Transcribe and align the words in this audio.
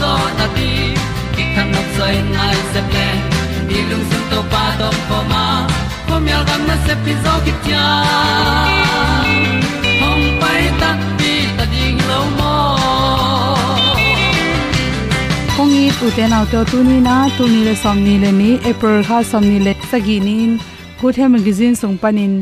zo 0.00 0.12
na 0.38 0.46
ti 0.56 0.70
ki 1.34 1.44
kan 1.54 1.66
nok 1.74 1.88
sai 1.96 2.14
nai 2.36 2.56
se 2.72 2.80
ple 2.90 3.08
ni 3.68 3.78
lung 3.90 4.04
sun 4.10 4.22
to 4.30 4.40
pa 4.52 4.64
to 4.80 4.88
pa 5.08 5.18
ma. 5.32 5.44
Ko 6.08 6.14
myal 6.24 6.42
gam 6.48 6.62
na 6.68 6.76
se 6.86 6.94
pi 7.04 7.12
zo 7.24 7.32
ki 7.44 7.52
tia 7.64 7.86
hom 10.00 10.20
pai 10.42 10.62
ta 10.80 10.90
ti 11.20 11.32
ta 11.56 11.64
ding 11.72 11.98
lo 12.10 12.20
mo 12.38 12.52
kong 15.56 15.74
i 15.80 15.84
tu 15.98 16.06
te 16.16 16.24
nau 16.32 16.44
to 16.52 16.60
tu 16.70 16.78
ni 16.88 16.96
na 17.08 17.16
tu 17.36 17.48
ni 17.54 17.60
le 17.68 17.74
som 17.82 17.98
ni 18.06 18.14
le 18.24 18.30
ni 18.40 18.50
april 18.70 19.02
ha 19.08 19.18
som 19.30 19.44
ni 19.50 19.58
le 19.66 19.72
sagi 19.92 20.18
nin 20.26 20.52
good 21.00 21.18
hem 21.22 21.34
magazine 21.36 21.76
song 21.80 21.96
panin 22.04 22.34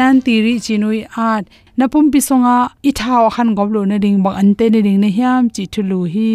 nan 0.00 0.24
ti 0.24 0.34
ri 0.46 0.54
chinui 0.66 1.00
art 1.28 1.44
napum 1.78 2.10
pisonga 2.16 2.56
pi 2.82 2.90
han 3.36 3.54
goblo 3.60 3.84
na 3.92 3.96
ding 4.04 4.18
bang 4.24 4.36
ante 4.42 4.66
ne 4.74 4.80
ding 4.86 5.00
ne 5.04 5.10
hiam 5.18 5.42
chi 5.54 5.64
thulu 5.74 6.00
hi. 6.16 6.32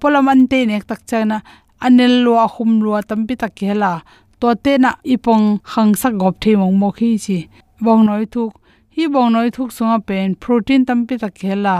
Polam 0.00 0.30
ante 0.32 0.58
nek 0.70 0.84
tak 0.90 1.00
chana 1.08 1.38
anel 1.86 2.14
lo 2.24 2.32
hum 2.54 2.70
lo 2.84 2.90
tampi 3.08 3.34
tak 3.42 3.58
hela 3.68 3.92
to 4.40 4.48
te 4.64 4.72
na 4.84 4.90
ipong 5.14 5.46
hang 5.72 5.92
sak 6.00 6.14
gop 6.20 6.34
the 6.42 6.50
mong 6.60 6.76
mo 6.80 6.88
khi 6.98 7.10
chi 7.24 7.38
bong 7.84 8.02
noi 8.08 8.24
thuk 8.34 8.52
hi 8.94 9.02
bong 9.14 9.30
noi 9.34 9.48
thuk 9.56 9.70
sunga 9.76 9.98
pen 10.08 10.28
protein 10.42 10.82
tampi 10.88 11.14
tak 11.22 11.36
hela 11.48 11.76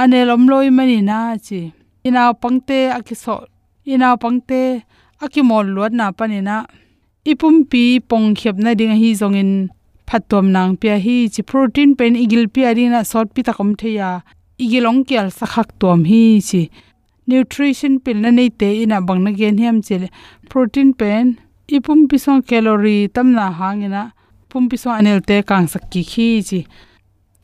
anelom 0.00 0.42
loi 0.50 0.68
mani 0.76 0.98
na 1.08 1.18
chi 1.46 1.60
ina 2.06 2.22
pangte 2.42 2.78
akiso 2.98 3.36
ina 3.92 4.08
pangte 4.22 4.60
akimol 5.24 5.66
luat 5.74 5.92
na 5.98 6.06
panina 6.18 6.56
ipum 7.30 7.56
pi 7.70 7.84
pong 8.10 8.28
khep 8.38 8.56
na 8.64 8.70
ding 8.78 8.94
hi 9.00 9.10
zongin 9.20 9.52
phatom 10.08 10.46
nang 10.54 10.72
pia 10.80 10.96
hi 11.04 11.16
chi 11.34 11.42
protein 11.50 11.90
pen 11.98 12.12
igil 12.24 12.44
pi 12.54 12.60
arina 12.70 13.00
sort 13.10 13.28
pi 13.34 13.40
takom 13.46 13.70
theya 13.80 14.10
igilong 14.62 15.00
kyal 15.08 15.28
sakhak 15.38 15.68
tom 15.80 16.00
hi 16.10 16.22
chi 16.48 16.62
nutrition 17.26 17.98
pil 18.04 18.18
na 18.22 18.30
nei 18.30 18.50
te 18.50 18.68
ina 18.82 19.00
bangna 19.00 19.32
gen 19.38 19.58
hem 19.58 19.80
chele. 19.82 20.08
Protein 20.50 20.92
pen, 21.00 21.36
ipum 21.68 22.06
pisong 22.10 22.42
calorie 22.48 23.08
calorie 23.08 23.12
tamna 23.14 23.46
hangina, 23.60 24.02
pum 24.48 24.68
pisong 24.68 24.98
anel 24.98 25.20
te 25.28 25.42
kang 25.42 25.66
sakki 25.66 26.02
khi 26.10 26.28
chi. 26.48 26.60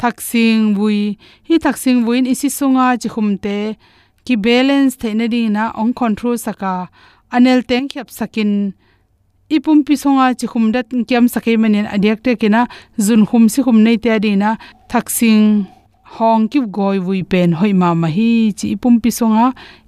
Thaksing 0.00 0.74
bui 0.76 1.18
hi 1.48 1.58
thaksing 1.64 2.04
buin 2.06 2.26
isi 2.32 2.48
sunga 2.48 2.86
chi 3.00 3.08
khumte 3.14 3.76
ki 4.24 4.34
balance 4.36 4.96
theina 5.00 5.26
ding 5.28 5.52
na 5.52 5.72
ong 5.80 5.92
control 5.92 6.36
saka. 6.38 6.88
Anel 7.32 7.60
teng 7.68 7.86
khap 7.92 8.08
sakin, 8.10 8.72
ipum 9.50 9.84
pisonga 9.86 10.26
chi 10.38 10.46
khumdat 10.52 10.86
kyam 11.08 11.28
sakai 11.34 11.56
manin 11.56 11.86
adiak 11.94 12.22
te 12.24 12.34
kina, 12.36 12.66
zun 12.98 13.22
khum 13.28 13.48
si 13.48 13.62
khum 13.62 13.82
nei 13.84 13.96
te 13.96 14.08
adina. 14.16 14.56
Thaksing 14.90 15.66
hong 16.16 16.48
ki 16.52 16.60
goi 16.76 16.98
vui 17.06 17.22
pen 17.32 17.52
hoi 17.60 17.72
ma 17.80 17.88
ma 18.02 18.08
hi 18.16 18.30
chi 18.58 18.66
ipum 18.74 18.94
pi 19.02 19.10
songa, 19.18 19.46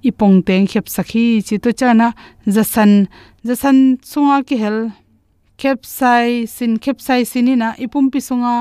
ipong 0.09 0.37
teng 0.47 0.67
khep 0.71 0.87
sakhi 0.95 1.25
chi 1.47 1.57
to 1.65 1.71
chana. 1.81 2.09
Zasan 2.55 2.93
zasan 3.47 3.77
sunga 4.11 4.37
ki 4.49 4.57
hel. 4.63 4.79
Khep 5.61 5.79
sai 5.99 6.47
sin, 6.55 6.73
khep 6.83 6.99
sai 7.07 7.21
sinina 7.31 7.69
ipum 7.85 8.07
pi 8.13 8.21
songa. 8.29 8.57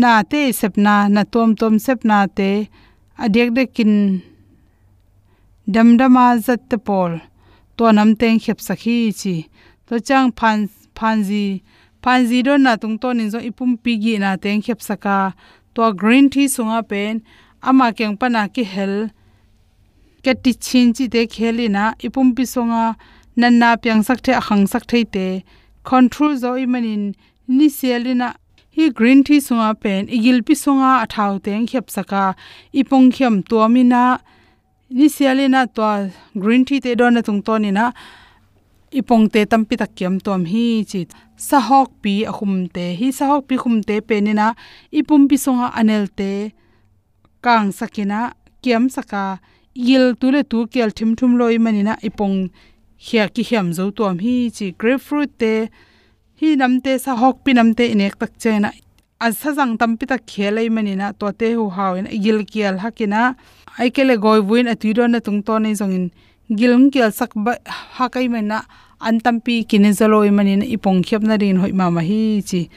Na 0.00 0.12
te 0.30 0.40
sepna 0.60 0.94
na 1.14 1.22
tom 1.32 1.54
tom 1.60 1.74
sepna 1.86 2.18
te. 2.38 2.50
Adek 3.24 3.48
de 3.56 3.64
kin. 3.76 3.94
Damdama 5.72 6.26
zat 6.44 6.60
te 6.70 6.76
pol. 6.86 7.12
To 7.76 7.92
nam 7.96 8.10
teng 8.20 8.38
khep 8.44 8.58
sakhi 8.66 8.98
chi. 9.20 9.34
To 9.86 9.94
chang 10.08 10.28
phan 10.38 10.58
phanji 10.96 11.46
phanji 12.02 12.38
do 12.46 12.54
na 12.58 12.72
tung 12.82 12.96
to 13.02 13.08
nin 13.14 13.30
zo 13.32 13.38
ipum 13.50 13.70
pi 13.82 13.92
gi 14.02 14.14
na 14.24 14.30
teng 14.42 14.60
khep 14.66 14.80
saka 14.88 15.18
to 15.74 15.92
green 15.92 16.30
tea 16.30 16.46
sunga 16.46 16.80
pen, 16.88 17.22
ama 17.62 17.92
kyang 17.92 18.18
pana 18.18 18.48
ki 18.48 18.64
hel. 18.64 19.10
Ke 20.24 20.34
ti 20.42 20.52
chin 20.54 20.92
chi 20.92 21.06
te 21.06 21.26
khelina 21.26 21.84
ipum 22.06 22.34
pi 22.36 22.44
songa 22.44 22.96
nanna 23.36 23.76
pyang 23.82 24.04
sak 24.04 24.22
the 24.22 24.32
ahang 24.32 24.66
sak 24.68 24.86
thei 24.86 25.04
te. 25.04 25.44
Control 25.84 26.36
zo 26.36 26.54
i 26.54 26.66
manin 26.66 27.14
ni 27.46 27.68
selina 27.68 28.34
hi 28.70 28.88
green 28.88 29.22
tea 29.24 29.40
sunga 29.46 29.70
pen, 29.80 30.06
igil 30.08 30.42
pi 30.46 30.54
sunga 30.54 30.90
athau 31.04 31.38
teng 31.44 31.66
khep 31.66 31.90
saka. 31.90 32.34
Ipong 32.72 33.12
khem 33.12 33.42
to 33.42 33.68
mina 33.68 34.20
ni 34.90 35.08
selina 35.08 35.66
to 35.76 36.10
green 36.38 36.64
tea 36.64 36.80
te 36.80 36.94
don 36.94 37.14
na 37.14 37.20
tung 37.20 37.42
to 37.42 37.58
ni 37.58 37.70
na 37.70 37.92
ipong 38.90 39.26
te 39.32 39.40
tampi 39.46 39.74
tak 39.76 39.94
kiam 39.96 40.20
tom 40.20 40.44
hi 40.52 40.84
chi 40.90 41.00
sahok 41.36 41.90
pi 42.02 42.14
ahum 42.30 42.68
te 42.74 42.84
hi 42.98 43.08
sahok 43.18 43.42
pi 43.48 43.56
khum 43.62 43.82
te 43.88 44.00
pe 44.08 44.20
ni 44.20 44.32
na 44.40 44.46
ipum 44.98 45.28
pi 45.28 45.36
songa 45.44 45.68
anel 45.80 46.04
te 46.18 46.30
kang 47.44 47.72
sakina 47.78 48.20
kiam 48.62 48.88
saka. 48.88 49.24
Yil 49.74 50.14
tu 50.20 50.30
le 50.30 50.42
tu 50.50 50.58
kel 50.72 50.90
thim 50.96 51.10
thum 51.18 51.32
loi 51.40 51.58
manina 51.64 51.94
ipong 52.08 52.36
khia 53.04 53.24
ki 53.34 53.42
hiam 53.48 53.68
zo 53.76 53.84
tom 53.98 54.16
hi 54.24 54.34
chi 54.56 54.66
grapefruit 54.80 55.30
te. 55.40 55.52
Hi 56.40 56.48
namte 56.60 56.92
sa 57.04 57.12
hok 57.22 57.36
pi 57.44 57.50
namte 57.58 57.84
inek 57.94 58.14
tak 58.20 58.32
chena 58.42 58.70
asa 59.26 59.50
jang 59.56 59.74
tampi 59.80 60.04
ta 60.10 60.16
khelai 60.30 60.68
manina 60.76 61.06
to 61.18 61.26
te 61.40 61.48
hu 61.56 61.64
hawin. 61.76 62.06
Yil 62.24 62.40
kial 62.52 62.76
hakina. 62.84 63.20
Aikele 63.78 64.14
goi 64.24 64.40
buin 64.48 64.70
ati 64.72 64.94
ron 64.96 65.10
na 65.14 65.20
tung 65.26 65.40
to 65.46 65.54
nei 65.58 65.74
zongin 65.80 66.06
gilung 66.52 66.92
kial 66.92 67.08
sak 67.08 67.32
ba 67.32 67.56
ha 67.96 68.12
kai 68.12 68.28
mena 68.28 68.68
an 69.00 69.16
tampi 69.24 69.64
kine 69.64 69.90
zaloi 69.96 70.28
manin 70.28 70.60
ipong 70.60 71.00
khyap 71.00 71.24
na 71.24 71.40
rin 71.40 71.56
hoi 71.56 71.72
ma 71.72 71.88
ma 71.88 72.04
hi 72.04 72.44
chi 72.44 72.68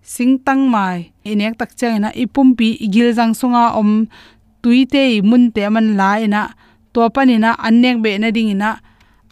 sing 0.00 0.40
tang 0.40 0.64
mai 0.72 1.12
inek 1.24 1.60
tak 1.60 1.76
na 2.00 2.08
ipum 2.16 2.56
pi 2.56 2.76
igil 2.80 3.12
jang 3.12 3.36
sunga 3.36 3.76
om 3.80 4.08
tuite 4.62 5.20
mun 5.20 5.52
te 5.54 5.62
man 5.68 5.96
la 6.00 6.10
ina 6.24 6.42
to 6.92 7.00
panina 7.14 7.50
annek 7.66 7.96
be 8.04 8.16
na 8.16 8.28
ding 8.36 8.50
ina 8.56 8.80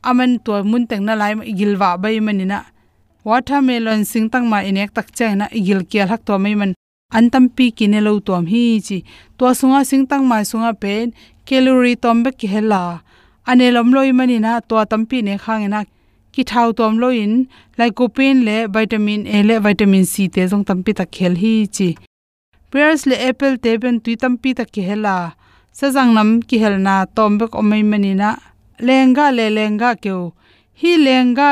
aman 0.04 0.38
to 0.44 0.52
mun 0.70 0.84
teng 0.90 1.04
na 1.08 1.12
lai 1.20 1.32
igil 1.50 1.72
wa 1.80 1.96
bai 1.96 2.20
manina 2.20 2.58
watermelon 3.24 4.04
sing 4.04 4.28
tang 4.32 4.44
ma 4.52 4.58
inek 4.60 4.92
tak 4.96 5.08
na 5.40 5.46
igil 5.58 5.80
kial 5.90 6.08
hak 6.12 6.22
to 6.28 6.36
mai 6.36 6.54
man 6.60 6.72
antam 7.16 7.44
pi 7.56 7.72
kine 7.78 7.98
lo 8.06 8.12
tom 8.20 8.44
hi 8.52 8.64
chi 8.86 8.98
to 9.36 9.44
sunga 9.60 9.80
sing 9.90 10.04
tang 10.10 10.24
mai 10.30 10.44
sunga 10.50 10.72
pen 10.82 11.06
calorie 11.46 11.96
tom 12.02 12.16
be 12.24 12.30
ki 12.38 12.46
hela 12.54 13.02
ane 13.48 13.66
lom 13.76 13.88
loi 13.96 14.10
manina 14.18 14.52
to 14.68 14.76
tampi 14.90 15.18
ne 15.26 15.34
khangena 15.44 15.80
ki 16.34 16.42
thau 16.50 16.68
tom 16.78 16.94
loin 17.02 17.32
lycopene 17.78 18.40
le 18.48 18.56
vitamin 18.74 19.20
a 19.36 19.38
le 19.48 19.54
vitamin 19.66 20.04
c 20.12 20.14
te 20.34 20.42
jong 20.50 20.64
tampi 20.68 20.92
ta 20.98 21.04
khel 21.14 21.34
hi 21.42 21.54
chi 21.76 21.88
pears 22.70 23.00
le 23.10 23.16
apple 23.28 23.56
te 23.64 23.70
ben 23.82 23.96
tui 24.04 24.14
tampi 24.22 24.50
ta 24.58 24.64
ki 24.72 24.82
hela 24.88 25.16
sajang 25.78 26.10
nam 26.16 26.30
ki 26.48 26.56
helna 26.62 26.94
tom 27.16 27.32
bek 27.40 27.52
omai 27.60 27.82
manina 27.90 28.30
lenga 28.86 29.26
le 29.38 29.46
lenga 29.56 29.90
keu 30.04 30.22
hi 30.80 30.92
lenga 31.06 31.50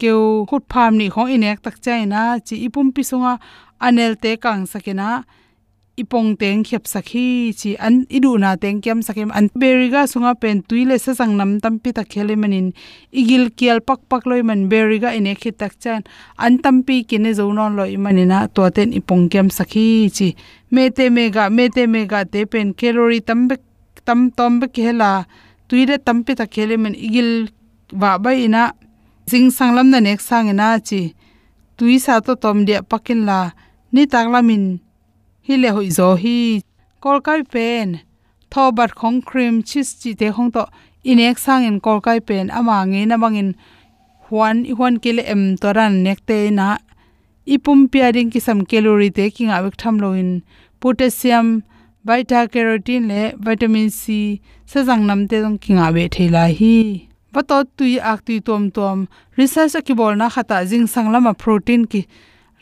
keu 0.00 0.20
khut 0.48 0.64
pham 0.72 0.92
ni 1.00 1.06
khong 1.14 1.30
inek 1.34 1.58
tak 1.64 1.76
chai 1.84 2.02
na 2.12 2.22
chi 2.46 2.54
ipum 2.66 2.86
pi 2.94 3.02
sunga 3.10 3.32
anel 3.86 4.12
te 4.22 4.30
kang 4.44 4.62
sakena 4.72 5.08
ipong 5.96 6.36
teng 6.36 6.60
khep 6.60 6.84
sakhi 6.84 7.56
chi 7.56 7.70
an 7.86 8.04
idu 8.16 8.36
na 8.36 8.50
teng 8.62 8.80
kem 8.84 9.00
sakem 9.06 9.30
an 9.38 9.48
beriga 9.60 10.04
sunga 10.04 10.32
pen 10.42 10.60
tuile 10.68 10.96
sa 11.00 11.12
sang 11.16 11.32
nam 11.40 11.56
pi 11.82 11.90
ta 11.96 12.02
khele 12.12 12.34
manin. 12.36 12.66
Igil 13.20 13.44
kial 13.58 13.80
pak 13.80 14.00
pak 14.10 14.22
loi 14.28 14.42
man 14.48 14.68
beriga 14.68 15.10
ine 15.18 15.32
khi 15.40 15.50
tak 15.60 15.72
chan. 15.82 16.00
An 16.44 16.52
tam 16.62 16.76
pi 16.86 17.04
kine 17.08 17.30
zo 17.38 17.48
non 17.52 17.76
loi 17.78 17.96
manina 17.96 18.38
to 18.54 18.62
ten 18.76 18.92
ipong 18.98 19.24
kem 19.32 19.48
sakhi 19.48 20.12
chi. 20.16 20.28
Mete 20.70 21.04
mega 21.16 21.44
mete 21.56 21.82
mega 21.94 22.20
te 22.32 22.40
pen 22.52 22.74
calorie 22.78 23.24
tam 23.28 23.48
be 23.48 23.56
tam 24.04 24.30
tom 24.36 24.60
be 24.60 24.66
khela. 24.76 25.24
Tuile 25.68 25.96
tampi 26.06 26.32
ta 26.38 26.44
khele 26.54 26.76
man 26.82 26.94
igil 27.06 27.48
wa 28.00 28.18
bai 28.18 28.44
ina. 28.46 28.72
Jing 29.30 29.48
sanglam 29.56 29.88
na 29.90 29.98
nek 30.00 30.20
sang 30.20 30.48
ina 30.52 30.68
chi. 30.88 31.00
Tuisa 31.76 32.20
to 32.24 32.32
tom 32.42 32.64
dia 32.68 32.80
pakin 32.82 33.20
la. 33.28 33.40
Ni 33.92 34.02
taklamin 34.12 34.85
hi 35.46 35.56
le 35.62 35.70
hoi 35.74 35.90
zo 35.96 36.06
hi. 36.22 36.36
Kol 37.04 37.20
kai 37.26 37.42
pen. 37.54 37.90
Tho 38.50 38.62
bat 38.78 38.94
khong 39.00 39.18
cream 39.28 39.62
chis 39.68 39.92
chi 40.00 40.14
te 40.20 40.30
khong 40.36 40.50
to 40.54 40.64
in 41.10 41.20
ek 41.28 41.38
sang 41.38 41.66
in 41.68 41.78
kol 41.84 42.00
kai 42.06 42.18
pen. 42.30 42.50
Ama 42.58 42.78
nge 42.90 43.02
na 43.10 43.16
bangin 43.24 43.52
huan 44.26 44.64
i 44.70 44.74
huan 44.78 44.98
ke 45.02 45.14
le 45.18 45.22
em 45.34 45.44
toran 45.62 46.02
nek 46.06 46.24
te 46.28 46.38
na. 46.58 46.68
Ipum 47.54 47.86
pia 47.92 48.10
ding 48.16 48.30
ki 48.34 48.40
sam 48.46 48.66
calorie 48.70 49.14
te 49.18 49.30
king 49.36 49.54
awek 49.56 49.78
tham 49.82 50.02
lo 50.02 50.12
in. 50.22 50.30
Potassium 50.80 51.62
beta 52.06 52.40
carotene 52.52 53.06
le 53.10 53.22
vitamin 53.46 53.88
c, 53.90 54.40
sa 54.66 54.82
jang 54.88 55.06
nam 55.06 55.28
te 55.30 55.40
dong 55.44 55.58
ki 55.62 55.78
nga 55.78 55.92
be 55.94 56.08
thela 56.14 56.46
hi. 56.58 56.76
Vato 57.34 57.62
tui 57.76 58.00
ak 58.12 58.24
tui 58.26 58.40
tom 58.40 58.70
tom. 58.76 59.06
Research 59.36 59.78
ki 59.86 59.94
bol 60.00 60.16
na 60.16 60.28
khata 60.28 60.64
jing 60.70 60.86
sang 60.94 61.12
lama 61.12 61.34
protein 61.34 61.86
ki 61.92 62.06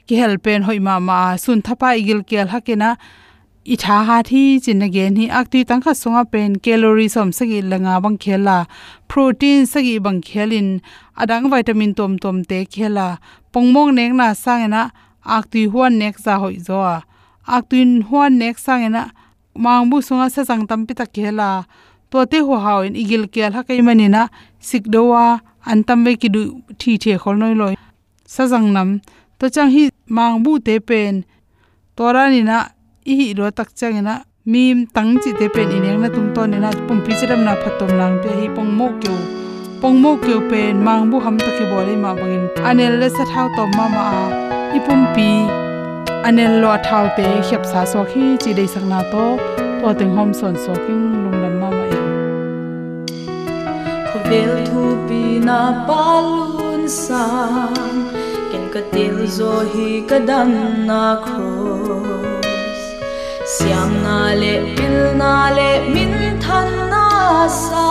ki 0.06 0.14
helpen 0.20 0.62
hoi 0.68 0.78
ma 0.87 0.94
ma 1.08 1.18
sun 1.44 1.61
thapa 1.66 1.88
igil 2.00 2.20
kel 2.30 2.49
hakena. 2.54 2.96
I 3.66 3.76
tha 3.82 3.96
ha 4.08 4.16
thi 4.28 4.61
chin 4.64 4.82
again 4.87 5.16
hi 5.16 5.26
akti 5.40 5.61
tang 5.68 5.80
kha 5.84 5.92
songa 6.00 6.23
pen 6.32 6.56
calorie 6.64 7.08
som 7.14 7.30
sagi 7.38 7.61
langa 7.70 7.94
bang 8.04 8.18
khela. 8.25 8.56
Protein 9.08 9.64
sagi 9.73 9.94
bang 10.06 10.20
khelin. 10.26 10.68
Adang 11.16 11.49
vitamin 11.52 11.94
tom 11.99 12.18
tom 12.18 12.44
te 12.50 12.58
khela. 12.75 13.08
Pongmong 13.52 13.94
nek 13.99 14.12
na 14.18 14.26
sangena 14.44 14.82
ak 15.37 15.44
ti 15.52 15.64
huan 15.73 15.96
nek 16.00 16.20
za 16.25 16.34
hoi 16.42 16.56
zo 16.66 16.78
ak 17.56 17.64
tin 17.70 18.02
huan 18.08 18.37
nek 18.42 18.61
sangena 18.66 19.02
mangbu 19.64 20.04
sunga 20.06 20.28
sa 20.34 20.44
jang 20.49 20.68
tam 20.68 20.84
pi 20.87 20.92
ta 21.00 21.06
khela. 21.14 21.64
To 22.11 22.26
te 22.30 22.38
ho 22.46 22.61
haw 22.64 22.78
in 22.87 22.94
igil 23.02 23.25
kel 23.34 23.52
ha 23.56 23.62
kai 23.68 23.80
manina 23.87 24.28
sikdowa 24.68 25.25
antam 25.70 26.04
ve 26.04 26.12
ki 26.20 26.28
du 26.34 26.42
thi 26.80 26.99
the 27.02 27.16
khol 27.23 27.37
noi 27.40 27.54
loi. 27.61 27.75
Sa 28.26 28.44
jang 28.52 28.68
nam. 28.76 29.00
To 29.38 29.49
chang 29.54 29.70
hi 29.75 29.93
mang 30.06 30.42
bu 30.44 30.52
te 30.66 30.75
pen 30.88 31.14
torani 31.96 32.40
na 32.50 32.58
i 33.11 33.12
hi 33.18 33.26
ro 33.38 33.50
tak 33.58 33.68
chang 33.78 33.99
na 34.08 34.14
mim 34.52 34.78
tang 34.94 35.11
chi 35.23 35.30
te 35.38 35.46
pen 35.54 35.68
ineng 35.76 36.00
na 36.02 36.08
tung 36.16 36.30
ton 36.34 36.50
na 36.64 36.70
pum 36.87 36.99
pi 37.04 37.12
chiram 37.18 37.40
na 37.46 37.52
phatom 37.62 37.90
nang 38.00 38.14
pe 38.23 38.30
hi 38.38 38.46
pong 38.56 38.70
mo 38.78 38.88
kyo 39.02 39.16
pong 39.80 39.96
mo 40.02 40.12
kyo 40.25 40.37
pen 40.50 40.75
mang 40.87 41.04
bu 41.11 41.16
ham 41.25 41.37
ta 41.44 41.50
ki 41.56 41.64
bole 41.70 41.94
ma 42.04 42.11
bangin 42.20 42.44
anel 42.68 42.94
le 43.00 43.08
sa 43.16 43.25
thau 43.32 43.46
to 43.56 43.64
ma 43.76 43.87
ma 43.96 44.04
a. 44.23 44.25
I 44.76 44.78
pum 44.87 45.00
pi 45.14 45.30
anel 46.28 46.52
lo 46.62 46.73
thau 46.87 47.04
te 47.16 47.26
khep 47.49 47.62
sa 47.73 47.80
so 47.92 48.00
khi 48.11 48.25
chi 48.42 48.50
dei 48.58 48.68
sang 48.75 48.88
na 48.92 49.00
to. 49.12 49.26
To 49.84 49.92
teng 49.92 50.16
hom 50.16 50.30
son 50.32 50.54
so 50.64 50.73
king 50.84 51.04
lung 51.23 51.38
lam 51.42 51.54
ma 51.61 51.68
ma 51.76 51.84
ko 54.11 54.18
vel 54.28 54.52
thu 54.68 54.82
pi 55.08 55.23
na 55.49 55.58
palun 55.88 56.82
sang 56.88 57.99
til 58.94 59.16
zo 59.36 59.52
hi 59.72 59.86
ka 60.08 60.18
na 60.88 61.04
cross 61.24 62.82
siam 63.54 63.90
na 64.04 64.18
le 64.40 64.52
pil 64.76 64.96
na 65.20 65.32
le 65.56 65.70
min 65.94 66.14
than 66.44 66.70
na 66.92 67.08
sa. 67.62 67.88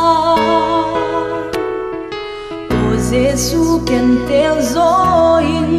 O 2.80 2.96
jesu 3.10 3.64
ken 3.88 4.08
tel 4.30 4.56
zo 4.74 4.90
in 5.56 5.73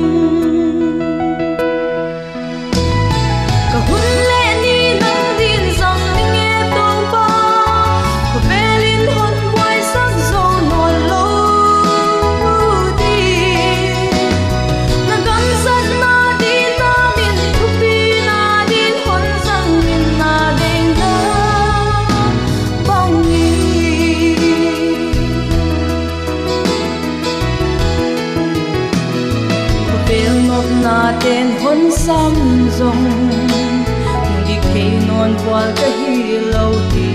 ten 32.78 34.44
đi 34.48 34.54
khe 34.62 34.84
non 35.08 35.34
qua 35.46 35.62
cái 35.76 35.90
hi 35.90 36.38
lo 36.38 36.72
ti 36.92 37.08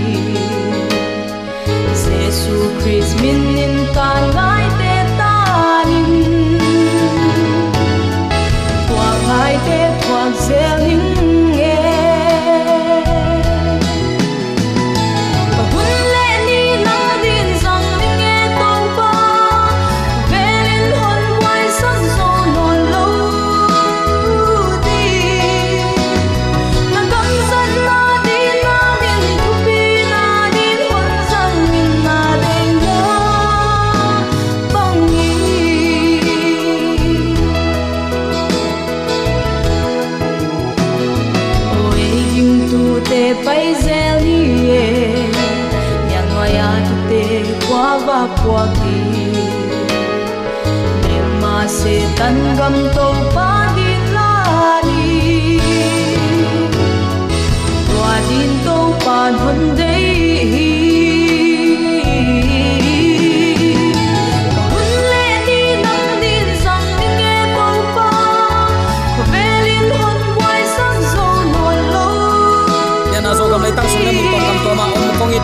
Jesu 2.04 2.56
Christ 2.82 3.22
min 3.22 3.56
in 3.56 4.49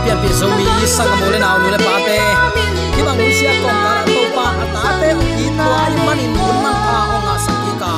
biển 0.06 0.16
biển 0.22 0.32
sâu 0.40 0.50
mi 0.58 0.86
sang 0.86 1.08
cầm 1.20 1.32
lên 1.32 1.40
nào 1.40 1.58
luôn 1.58 1.80
pa 1.80 2.00
te 2.06 2.34
khi 2.96 3.02
mà 3.02 3.14
muốn 3.14 3.30
xia 3.40 3.50
con 3.62 3.75
cả 3.84 4.04
to 4.06 4.22
pa 4.36 4.42
ata 4.42 4.98
te 5.00 5.08
ít 5.36 5.52
loa 5.58 5.88
man 6.06 6.18
in 6.18 6.32
muốn 6.32 6.62
man 6.62 6.75
pa 6.75 6.98
ông 7.14 7.26
à 7.26 7.38
sang 7.46 7.56
ki 7.64 7.72
ka 7.80 7.94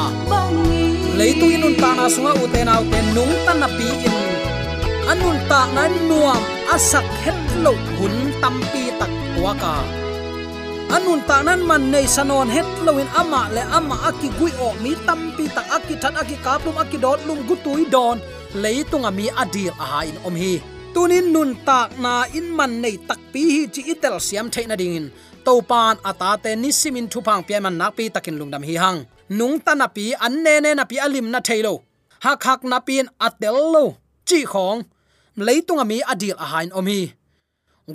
lấy 1.18 1.34
tu 1.40 1.48
in 1.48 1.80
ta 1.80 1.94
na 1.94 2.08
sunga 2.08 2.30
u 2.30 2.46
te 2.52 2.64
nào 2.64 2.84
te 2.92 3.02
nung 3.14 3.32
tan 3.46 3.60
na 3.60 3.66
pi 3.66 3.84
in 4.04 4.12
anun 5.08 5.36
ta 5.48 5.66
na 5.74 5.88
nuam 6.08 6.36
asak 6.72 7.04
het 7.24 7.34
lo 7.62 7.72
hun 7.98 8.32
tam 8.42 8.60
pi 8.72 8.82
tak 9.00 9.10
wa 9.42 9.54
ka 9.62 9.74
anun 10.96 11.20
ta 11.28 11.42
nan 11.42 11.60
man 11.68 11.90
nei 11.92 12.06
sanon 12.06 12.48
het 12.48 12.66
loin 12.84 13.06
ama 13.14 13.48
le 13.54 13.62
ama 13.72 13.96
aki 14.08 14.28
gui 14.40 14.50
o 14.60 14.72
mi 14.82 14.94
tam 15.06 15.32
pi 15.36 15.44
tak 15.54 15.66
aki 15.70 15.94
that 16.02 16.14
aki 16.22 16.36
kaplum 16.44 16.76
aki 16.82 16.98
dot 17.04 17.20
lum 17.26 17.38
gutui 17.48 17.84
don 17.90 18.18
leitunga 18.62 19.10
mi 19.10 19.26
adil 19.42 19.72
aha 19.78 20.00
in 20.10 20.18
om 20.24 20.34
hi 20.34 20.60
tunin 20.94 21.26
nun 21.34 21.50
tak 21.68 21.88
na 22.02 22.24
in 22.38 22.46
man 22.58 22.72
nei 22.82 22.96
tak 23.08 23.20
pi 23.32 23.42
hi 23.54 23.62
chi 23.74 23.82
itel 23.92 24.16
siam 24.26 24.46
theina 24.54 24.76
pan 25.70 25.96
ata 26.10 26.30
te 26.42 26.50
ni 26.62 26.70
simin 26.80 27.06
thupang 27.12 27.42
pe 27.46 27.54
man 27.64 27.76
nak 27.80 27.92
pi 27.96 28.04
takin 28.14 28.36
lungdam 28.40 28.64
hi 28.68 28.74
hang. 28.82 29.00
Nung 29.38 29.56
ta 29.64 29.72
na 29.80 29.86
pi, 29.96 30.04
an 30.24 30.34
ne 30.44 30.54
ne 30.64 30.70
na 30.78 30.84
pi 30.90 30.96
alim 31.06 31.26
na 31.32 31.40
thailo 31.48 31.74
hak 32.24 32.42
hak 32.42 32.60
na 32.70 32.78
pin 32.80 33.06
atel 33.26 33.56
lo. 33.74 33.84
Chi 34.28 34.44
khong 34.52 34.80
leitunga 35.46 35.84
mi 35.90 35.98
adil 36.12 36.36
a 36.44 36.46
hain 36.52 36.70
omi 36.78 36.98
hi. 37.00 37.14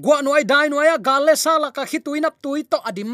Gwa 0.04 0.18
noi 0.26 0.44
dai 0.52 0.68
noi 0.70 0.90
ga 1.06 1.16
le 1.26 1.34
sala 1.44 1.70
ka 1.76 1.84
khituinap 1.90 2.36
tui 2.44 2.64
to 2.72 2.78
adim. 2.90 3.12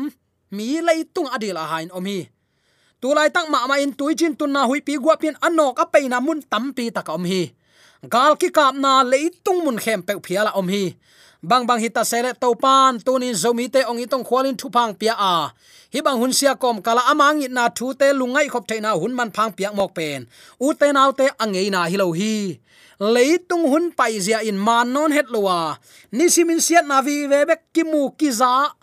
Mi 0.55 0.67
leitung 0.87 1.29
adil 1.35 1.57
a 1.57 1.65
hain 1.71 1.89
omi 1.97 2.17
hi. 2.19 2.29
Tulai 3.01 3.29
tak 3.35 3.47
ma 3.51 3.67
ma 3.69 3.75
in 3.79 3.95
tuichin 3.99 4.35
tun 4.39 4.51
na 4.51 4.67
hui 4.67 4.79
pi 4.87 4.93
gwa 5.03 5.15
pin 5.21 5.35
anok 5.47 5.79
a 5.83 5.85
pe 5.93 5.99
na 6.11 6.19
mun 6.19 6.39
tam 6.51 6.65
pi 6.75 6.91
tak 6.95 7.09
om 7.09 7.23
hi 7.31 7.41
gal 8.07 8.39
ki 8.39 8.49
kap 8.49 8.75
na 8.75 9.03
leitung 9.03 9.65
mun 9.65 9.77
khem 9.77 10.01
pe 10.03 10.13
phiala 10.23 10.55
om 10.55 10.67
hi. 10.67 10.95
Bang 11.43 11.63
bang 11.63 11.79
hita 11.79 12.03
sele 12.03 12.35
to 12.35 12.51
pan 12.55 12.99
tunin 12.99 13.35
zomi 13.35 13.71
te 13.71 13.83
ong 13.87 13.99
itong 14.03 14.27
khwalin 14.27 14.55
thu 14.59 14.67
phang 14.67 14.91
pia 14.95 15.15
a. 15.15 15.51
Hi 15.93 15.99
bang 16.03 16.19
hun 16.19 16.35
sia 16.35 16.55
kom 16.55 16.83
kala 16.83 17.01
amang 17.11 17.39
na 17.47 17.71
thu 17.71 17.95
te 17.95 18.11
lungai 18.11 18.47
khop 18.51 18.67
theina 18.67 18.91
hun 18.95 19.15
man 19.15 19.31
phang 19.31 19.51
pia 19.55 19.71
mok 19.71 19.95
pen. 19.95 20.27
U 20.59 20.75
te 20.75 20.91
nau 20.91 21.11
te 21.11 21.31
angei 21.39 21.71
na 21.71 21.87
hi 21.87 21.95
lo 21.95 22.11
hi. 22.11 22.59
Leitung 22.99 23.71
hun 23.71 23.91
pai 23.95 24.19
zia 24.19 24.43
in 24.43 24.59
man 24.59 24.91
non 24.91 25.11
het 25.11 25.31
lowa. 25.31 25.79
Ni 26.11 26.27
simin 26.27 26.59
siat 26.59 26.83
na 26.83 26.99
vi 26.99 27.27
ve 27.31 27.47
bek 27.47 27.71
ki 27.73 27.83
mu 27.87 28.11
ki 28.19 28.29
za. 28.31 28.75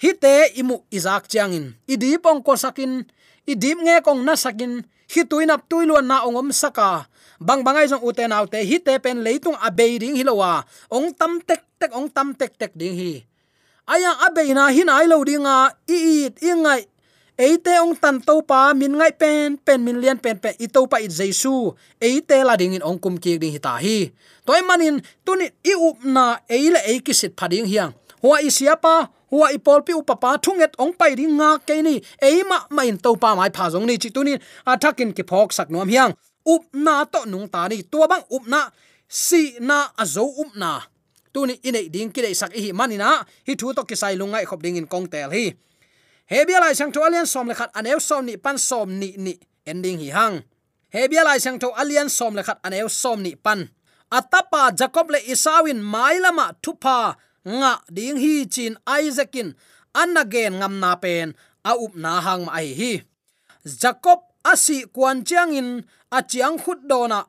Hi 0.00 0.10
te 0.16 0.56
imu 0.60 0.80
izak 0.88 1.28
changin 1.28 1.76
idip 1.84 2.24
ong 2.24 2.40
ko 2.40 2.56
sakin. 2.56 3.04
Idip 3.44 3.76
nge 3.84 4.00
kong 4.00 4.24
na 4.24 4.36
sakin. 4.36 4.80
Hi 5.12 5.20
tuinap 5.28 5.68
tuilua 5.68 6.00
na 6.00 6.24
ongom 6.24 6.48
saka 6.52 7.04
bang 7.40 7.64
bangai 7.64 7.88
jong 7.88 8.04
uten 8.04 8.36
autte 8.36 8.60
hi 8.60 8.76
te 8.84 9.00
pen 9.00 9.24
leitung 9.24 9.56
abei 9.56 9.96
ding 9.96 10.12
hilowa 10.12 10.60
ong 10.92 11.16
tam 11.16 11.40
tek 11.40 11.64
tek, 11.80 11.90
ong 11.96 12.12
tam 12.12 12.36
tek 12.36 12.52
tek 12.60 12.76
ding 12.76 12.92
hi. 12.92 13.24
Aya 13.88 14.12
abei 14.28 14.52
na 14.52 14.68
hi 14.68 14.84
ai 14.84 15.08
lo 15.08 15.24
dinga 15.24 15.72
i 15.88 15.96
i 15.96 16.48
ingai 16.52 16.84
eite 17.40 17.72
ong 17.80 17.96
tan 17.96 18.20
to 18.20 18.44
pa 18.44 18.76
min 18.76 18.92
ngai 18.92 19.16
pen 19.16 19.56
pen 19.56 19.80
min 19.80 19.96
lian 19.96 20.20
pen 20.20 20.36
pen 20.36 20.52
i 20.60 20.68
to 20.68 20.84
pa 20.84 21.00
i 21.00 21.08
jesu 21.08 21.72
eite 21.96 22.44
la 22.44 22.60
ding 22.60 22.76
in 22.76 22.84
ong 22.84 23.00
kum 23.00 23.16
ki 23.16 23.40
ding 23.40 23.56
hi 23.56 23.60
ta 23.60 23.80
hi. 23.80 24.12
Toy 24.44 24.60
manin, 24.60 25.00
tuni 25.24 25.48
i 25.64 25.72
up 25.72 26.04
na 26.04 26.36
eile 26.44 26.80
e 26.92 27.00
ki 27.00 27.16
sit 27.16 27.32
phading 27.32 27.64
hiang. 27.64 27.96
Huwa 28.20 28.36
isiapa 28.44 29.08
huwa 29.32 29.48
ipol 29.56 29.80
upapa 29.96 30.36
thunget 30.44 30.76
ong 30.76 30.92
pai 30.92 31.16
ri 31.16 31.24
nga 31.24 31.56
ke 31.56 31.80
ni. 31.80 32.04
Eima 32.20 32.68
main 32.68 33.00
to 33.00 33.16
pa 33.16 33.32
mai 33.32 33.48
pha 33.48 33.72
jong 33.72 33.88
ni. 33.88 33.96
Chi 33.96 34.12
tunin 34.12 34.36
athakin 34.68 35.16
ki 35.16 35.24
phok 35.24 35.56
sak 35.56 35.72
nom 35.72 35.88
hiang 35.88 36.12
up 36.46 36.64
na 36.72 37.04
to 37.04 37.26
nung 37.26 37.48
ta 37.48 37.68
ni. 37.68 37.82
Tua 37.82 38.08
bang 38.08 38.24
up 38.30 38.44
na, 38.46 38.70
si 39.08 39.56
na 39.60 39.90
azo 39.98 40.24
up 40.24 40.56
na. 40.56 40.80
Tuni 41.30 41.60
inei 41.62 41.86
ding 41.90 42.10
ki 42.10 42.22
dei 42.22 42.34
sak 42.34 42.54
hi 42.54 42.72
manina 42.74 43.22
hi 43.46 43.54
thu 43.54 43.70
to 43.74 43.82
kisai 43.86 44.18
lungai 44.18 44.44
khop 44.46 44.62
ding 44.62 44.76
in 44.76 44.86
kong 44.86 45.06
tel 45.06 45.30
hi. 45.30 45.54
Hebia 46.30 46.60
lai 46.62 46.74
sang 46.74 46.92
to 46.94 47.02
alian 47.02 47.26
som 47.26 47.46
le 47.46 47.54
khat 47.54 47.70
anew 47.74 47.98
som 47.98 48.26
ni 48.26 48.36
pan 48.36 48.58
som 48.58 48.86
ni 48.86 49.14
ni 49.18 49.34
ending 49.66 49.98
hi 49.98 50.10
hang. 50.14 50.42
Hebia 50.94 51.22
lai 51.26 51.38
sang 51.38 51.58
to 51.58 51.70
alian 51.74 52.10
som 52.10 52.34
le 52.34 52.42
khat 52.42 52.58
anew 52.62 52.86
som 52.86 53.22
ni 53.22 53.34
pan. 53.34 53.70
Atapa 54.10 54.70
jacob 54.74 55.10
le 55.10 55.18
isawin 55.26 55.82
mailama 55.82 56.54
thupa 56.62 57.14
nga 57.46 57.82
ding 57.90 58.18
hi 58.18 58.46
chin 58.46 58.74
an 58.86 59.54
anagen 59.94 60.58
ngam 60.58 60.78
na 60.78 60.94
pen 60.94 61.34
a 61.64 61.74
up 61.74 61.94
na 61.94 62.20
hang 62.20 62.46
ma 62.46 62.58
hi. 62.58 63.02
Jacob 63.66 64.29
asi 64.44 64.86
kwan 64.88 65.24
chiang 65.24 65.52
in, 65.52 65.84
a 66.12 66.22
chiang 66.22 66.58
khut 66.58 66.80
dona 66.88 67.26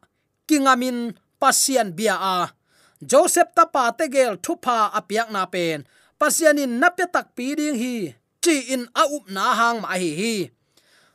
kingamin 0.47 1.13
pasian 1.39 1.95
bia 1.95 2.15
a. 2.15 2.37
Joseph 3.01 3.51
ta 3.55 3.65
pa 3.65 3.91
te 3.97 4.05
gel 4.07 4.37
thupa 4.37 4.93
apiak 4.93 5.29
na 5.33 5.45
pen. 5.49 5.87
Pasian 6.19 6.61
in 6.61 6.77
nape 6.77 7.09
tak 7.09 7.33
pi 7.35 7.57
ding 7.57 7.77
hi, 7.81 8.13
chi 8.43 8.55
in 8.73 8.85
a 8.93 9.03
up 9.09 9.25
na 9.25 9.53
hang 9.57 9.81
ma 9.81 9.97
hi 9.97 10.11
hi. 10.19 10.35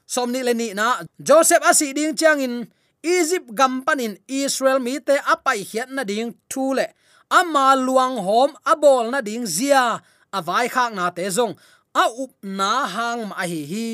Somni 0.07 0.43
le 0.43 0.55
ni 0.55 0.75
na, 0.75 1.03
joseph 1.19 1.63
asi 1.63 1.95
ding 1.95 2.15
chiang 2.19 2.43
in, 2.43 2.67
egypt 3.03 3.55
gampanin 3.55 4.19
israel 4.27 4.79
mi 4.83 4.99
te 4.99 5.15
apai 5.19 5.63
hiat 5.63 5.91
na 5.95 6.03
ding 6.03 6.35
thu 6.51 6.75
le. 6.75 6.87
Ama 7.31 7.75
luang 7.75 8.19
hom 8.23 8.51
abol 8.63 9.11
na 9.11 9.19
ding 9.23 9.47
zia 9.47 9.99
avai 10.31 10.67
khak 10.71 10.95
na 10.95 11.11
te 11.11 11.27
zong, 11.31 11.55
a 11.95 12.05
up 12.07 12.35
na 12.43 12.87
hang 12.87 13.31
ma 13.31 13.43
hi 13.47 13.63
hi 13.73 13.91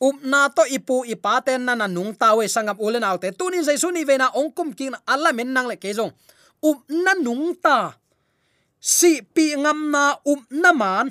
upna 0.00 0.50
to 0.54 0.62
ipu 0.66 1.04
ipaten 1.04 1.64
na 1.64 1.74
na 1.74 1.86
nung 1.86 2.14
tawe 2.14 2.44
sangam 2.48 2.76
ulen 2.80 3.04
autte 3.04 3.32
tunin 3.32 3.64
jaisu 3.64 3.90
ni 3.90 4.04
vena 4.04 4.30
ongkum 4.34 4.74
king 4.74 4.94
alla 5.06 5.32
men 5.32 5.52
nang 5.52 5.66
le 5.66 5.76
kejong 5.76 6.12
upna 6.64 7.12
na 7.12 7.12
nung 7.20 7.54
ta. 7.60 7.78
Si 8.80 9.20
pi 9.34 9.56
ngam 9.56 9.90
na 9.92 10.16
upna 10.32 10.70
man. 10.72 11.06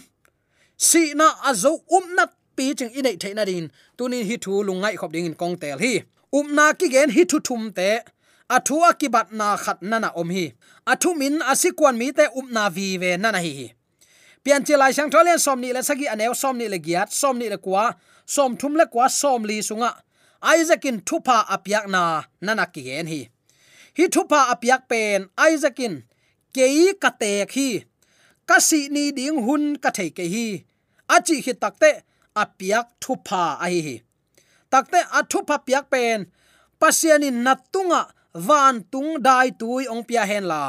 Si 0.78 1.14
na 1.14 1.28
azo 1.50 1.72
upna 1.96 2.16
na 2.16 2.26
pi 2.56 2.66
ching 2.78 2.94
inei 3.00 3.18
theina 3.22 3.46
din. 3.46 3.66
Tunin 3.98 4.26
hi 4.30 4.36
thu 4.44 4.52
lungai 4.68 4.96
khop 5.00 5.12
ding 5.14 5.26
in 5.30 5.36
kong 5.42 5.56
tel 5.62 5.78
hi. 5.84 5.94
Upna 6.38 6.54
na 6.56 6.74
ki 6.80 6.88
gen 6.94 7.10
hi 7.16 7.24
thu 7.30 7.38
thum 7.48 7.64
te. 7.78 7.90
Athu 8.56 8.76
akibat 8.90 9.28
na 9.40 9.48
khat 9.64 9.80
na 9.90 9.98
na 10.04 10.10
om 10.22 10.30
hi. 10.36 10.46
Athu 10.92 11.10
min 11.22 11.36
asikwan 11.52 11.96
mi 12.02 12.08
te 12.18 12.26
upna 12.40 12.64
vi 12.76 12.88
ve 13.02 13.12
na 13.18 13.30
na 13.36 13.40
hi 13.46 13.54
pian 14.44 14.62
chi 14.68 14.76
lai 14.82 14.94
sang 14.98 15.12
tholen 15.14 15.40
som 15.46 15.58
ni 15.62 15.70
le 15.76 15.82
sagi 15.90 16.06
anew 16.14 16.34
som 16.42 16.58
ni 16.58 16.68
le 16.74 16.80
giat 16.86 17.10
som 17.22 17.36
ni 17.40 17.48
le 17.54 17.58
kwa 17.66 17.84
som 18.36 18.52
thum 18.60 18.74
le 18.80 18.86
kwa 18.94 19.06
som 19.10 19.42
li 19.50 19.58
sunga 19.70 19.92
isaac 20.56 20.86
in 20.90 20.98
thupa 21.08 21.38
apyak 21.56 21.86
na 21.94 22.04
nana 22.46 22.66
ki 22.74 22.82
hen 22.88 23.08
hi 23.14 23.22
hi 23.98 24.06
thupa 24.16 24.40
apyak 24.54 24.82
pen 24.92 25.20
isaac 25.52 25.80
in 25.86 25.96
kei 26.56 26.94
ka 27.04 27.10
tek 27.22 27.52
hi 27.58 27.70
ka 28.50 28.58
si 28.68 28.80
ni 28.96 29.04
ding 29.18 29.38
hun 29.46 29.64
ka 29.84 29.90
thei 29.98 30.10
ke 30.18 30.26
hi 30.34 30.48
achi 31.16 31.36
hi 31.46 31.54
takte 31.64 31.92
apyak 32.44 32.86
thupa 33.04 33.44
ai 33.66 33.78
hi 33.88 33.96
takte 34.74 35.00
athupa 35.20 35.62
piak 35.62 35.86
pen, 35.94 36.20
pasiani 36.82 37.30
natunga 37.46 38.02
van 38.48 38.76
tung 38.92 39.22
dai 39.22 39.54
tui 39.62 39.86
ong 39.94 40.04
pia 40.10 40.26
hen 40.32 40.46
la. 40.52 40.64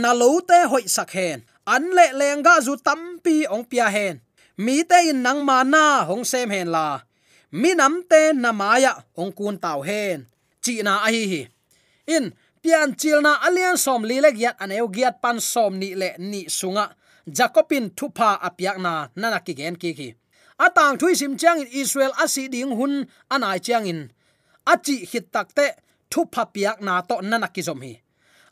Na 0.00 0.10
lo 0.20 0.38
te 0.48 0.58
hoi 0.70 0.86
sak 0.96 1.10
hen 1.18 1.38
an 1.66 1.84
le 1.96 2.06
lenga 2.20 2.60
zu 2.66 2.76
tampi 2.86 3.36
ong 3.54 3.64
pia 3.70 3.88
hen 3.96 4.20
mi 4.64 4.84
te 4.90 4.98
in 5.10 5.22
nang 5.22 5.40
ma 5.48 5.62
na 5.64 6.04
hong 6.08 6.24
sem 6.24 6.50
hen 6.50 6.68
la 6.76 7.00
mi 7.60 7.70
nam 7.74 8.02
te 8.10 8.32
na 8.32 8.50
maya 8.52 8.92
ong 9.16 9.32
kun 9.38 9.56
tau 9.64 9.80
hen 9.82 10.26
chi 10.64 10.80
na 10.82 11.04
a 11.06 11.08
hi 11.14 11.24
hi. 11.32 11.42
In 12.16 12.24
pian 12.62 12.96
chil 13.00 13.20
na 13.20 13.32
alian 13.46 13.76
som 13.84 14.02
li 14.08 14.16
le 14.24 14.30
giat 14.38 14.56
an 14.62 14.72
eu 14.72 14.88
giat 14.96 15.20
pan 15.22 15.38
som 15.52 15.72
ni 15.80 15.94
le 16.00 16.08
ni 16.18 16.40
sunga. 16.58 16.86
Jacobin 17.36 17.86
thupa 17.98 18.28
apiak 18.48 18.76
na 18.84 18.92
nana 19.20 19.38
ki 19.46 19.52
gen 19.58 19.76
ki 19.82 19.90
ki 19.98 20.08
atang 20.64 20.96
thui 21.00 21.14
sim 21.20 21.36
chang 21.40 21.60
in 21.62 21.68
israel 21.82 22.12
asi 22.22 22.48
ding 22.48 22.72
hun 22.78 22.94
anai 23.34 23.58
chang 23.66 23.86
in. 23.92 24.00
Achi 24.72 24.96
hit 25.10 25.32
takte 25.34 25.66
thupa 26.12 26.42
piak 26.54 26.78
na 26.86 27.00
to 27.08 27.16
nana 27.30 27.48
ki 27.54 27.62
zom 27.68 27.80
hi. 27.84 27.94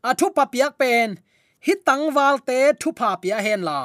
A 0.08 0.10
thupa 0.14 0.44
piak 0.52 0.72
pen 0.80 1.08
hi 1.66 1.74
tangwal 1.86 2.36
te 2.48 2.58
thupa 2.80 3.10
pia 3.22 3.38
hen 3.46 3.62
la. 3.68 3.80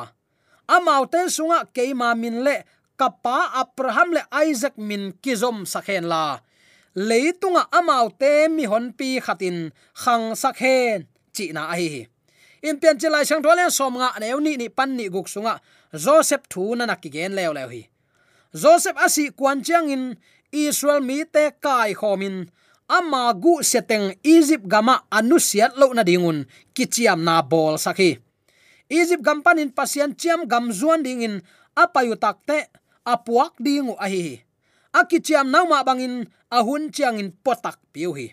Amau 0.75 1.03
te 1.13 1.21
sunga 1.35 1.59
keima 1.75 2.09
min 2.21 2.43
le 2.45 2.55
kapa 2.99 3.37
abraham 3.61 4.09
le 4.17 4.21
isaac 4.49 4.75
min 4.77 5.13
kizom 5.23 5.57
sakhen 5.73 6.05
la. 6.11 6.39
Leitunga 7.09 7.63
amau 7.79 8.09
te 8.21 8.31
mi 8.55 8.65
hon 8.71 8.85
pi 8.97 9.09
khatin 9.25 9.57
khang 10.01 10.27
sakhen 10.41 11.05
chi 11.35 11.45
na 11.55 11.63
ai 11.73 12.07
in 12.67 12.77
pian 12.81 12.97
chilai 13.01 13.23
sang 13.29 13.41
thole 13.45 13.65
som 13.69 13.93
nga 13.99 14.09
neu 14.21 14.39
ni 14.41 14.57
ni 14.57 14.67
pan 14.77 14.91
ni 14.97 15.05
guk 15.13 15.27
sunga 15.33 15.53
joseph 16.03 16.45
thu 16.51 16.63
na 16.75 16.83
nak 16.85 17.03
gen 17.15 17.35
leo 17.37 17.53
leo 17.57 17.69
hi. 17.69 17.83
Joseph 18.61 18.97
asi 19.05 19.29
kwan 19.37 19.61
chiang 19.61 19.89
in, 19.95 20.03
israel 20.51 21.01
mi 21.01 21.23
te 21.25 21.51
kai 21.61 21.93
khomin 21.93 22.49
ama 22.87 23.35
gu 23.35 23.59
seteng 23.59 24.15
egypt 24.23 24.63
gama 24.63 25.03
anusiat 25.11 25.75
lo 25.75 25.91
na 25.91 26.07
dingun 26.07 26.47
kichiam 26.71 27.19
na 27.19 27.43
bol 27.43 27.75
sakhi. 27.75 28.15
Egypt 28.87 29.19
gampan 29.19 29.59
in 29.59 29.71
pasian 29.75 30.15
chiam 30.15 30.47
gamzuan 30.47 31.03
dingin 31.03 31.43
apayu 31.75 32.15
takte 32.15 32.71
apuak 33.03 33.59
dingu 33.59 33.99
ahi. 33.99 34.39
Akichiam 34.95 35.51
nauma 35.51 35.83
bangin, 35.83 36.25
ahun 36.47 36.87
chiang 36.95 37.19
in 37.19 37.35
potak 37.43 37.75
piu 37.91 38.15
hi. 38.15 38.31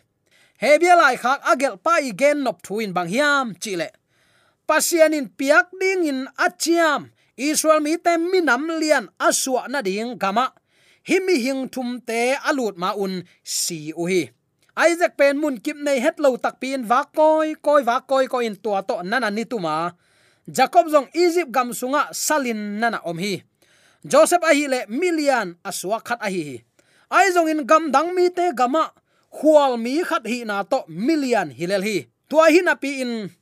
Hebia 0.62 0.94
lai 0.94 1.18
khak 1.18 1.42
agel 1.42 1.74
pa 1.82 1.98
i 1.98 2.14
gen 2.14 2.46
nop 2.46 2.62
thuin 2.62 2.94
bang 2.94 3.10
hiam, 3.10 3.58
chile. 3.58 3.90
Pasianin 4.64 5.28
piak 5.34 5.74
ding 5.76 6.06
in 6.06 6.20
achiam 6.38 7.10
israel 7.36 7.82
mi 7.82 7.98
tem 7.98 8.30
minam 8.30 8.70
lian 8.78 9.10
aswa 9.18 9.66
na 9.66 9.82
ding 9.82 10.14
gama. 10.14 10.54
Himi 11.04 11.42
hing 11.42 11.68
thum 11.68 12.00
te 12.00 12.38
alut 12.48 12.78
ma 12.78 12.94
un, 12.94 13.26
si 13.42 13.92
uhi 13.92 14.22
hi 14.24 14.43
isaac 14.76 15.14
pen 15.14 15.38
mun 15.38 15.60
kip 15.62 15.78
nei 15.78 16.02
het 16.02 16.18
lo 16.18 16.34
tak 16.36 16.58
pin 16.58 16.82
va 16.82 17.06
koi 17.06 17.54
koi 17.54 17.82
va 17.86 18.02
koi 18.02 18.26
ko 18.26 18.42
in 18.42 18.56
tua 18.58 18.82
to 18.82 19.02
nana 19.02 19.30
ni 19.30 19.44
tuma 19.46 19.94
jacob 20.44 20.88
zong, 20.92 21.08
egypt 21.14 21.50
gam 21.50 21.72
sunga, 21.72 22.12
salin 22.12 22.80
nana 22.80 23.00
om 23.04 23.18
hi. 23.18 23.42
Joseph 24.04 24.44
ahi 24.44 24.68
le 24.68 24.84
million 24.88 25.56
aswa 25.64 26.00
khat 26.04 26.20
ahi 26.20 26.60
ai 27.08 27.32
zong 27.32 27.48
in 27.48 27.64
gam 27.64 27.88
dang 27.88 28.12
mi 28.12 28.28
te 28.28 28.52
gama 28.52 28.92
khual 29.32 29.80
mi 29.80 30.04
khat 30.04 30.26
hi 30.28 30.44
na 30.44 30.62
to 30.62 30.84
million 30.88 31.48
hilel 31.48 31.80
hi. 31.80 32.04
Tua 32.28 32.50
hi 32.52 32.60
na 32.60 32.74
pi 32.76 33.00
in 33.00 33.32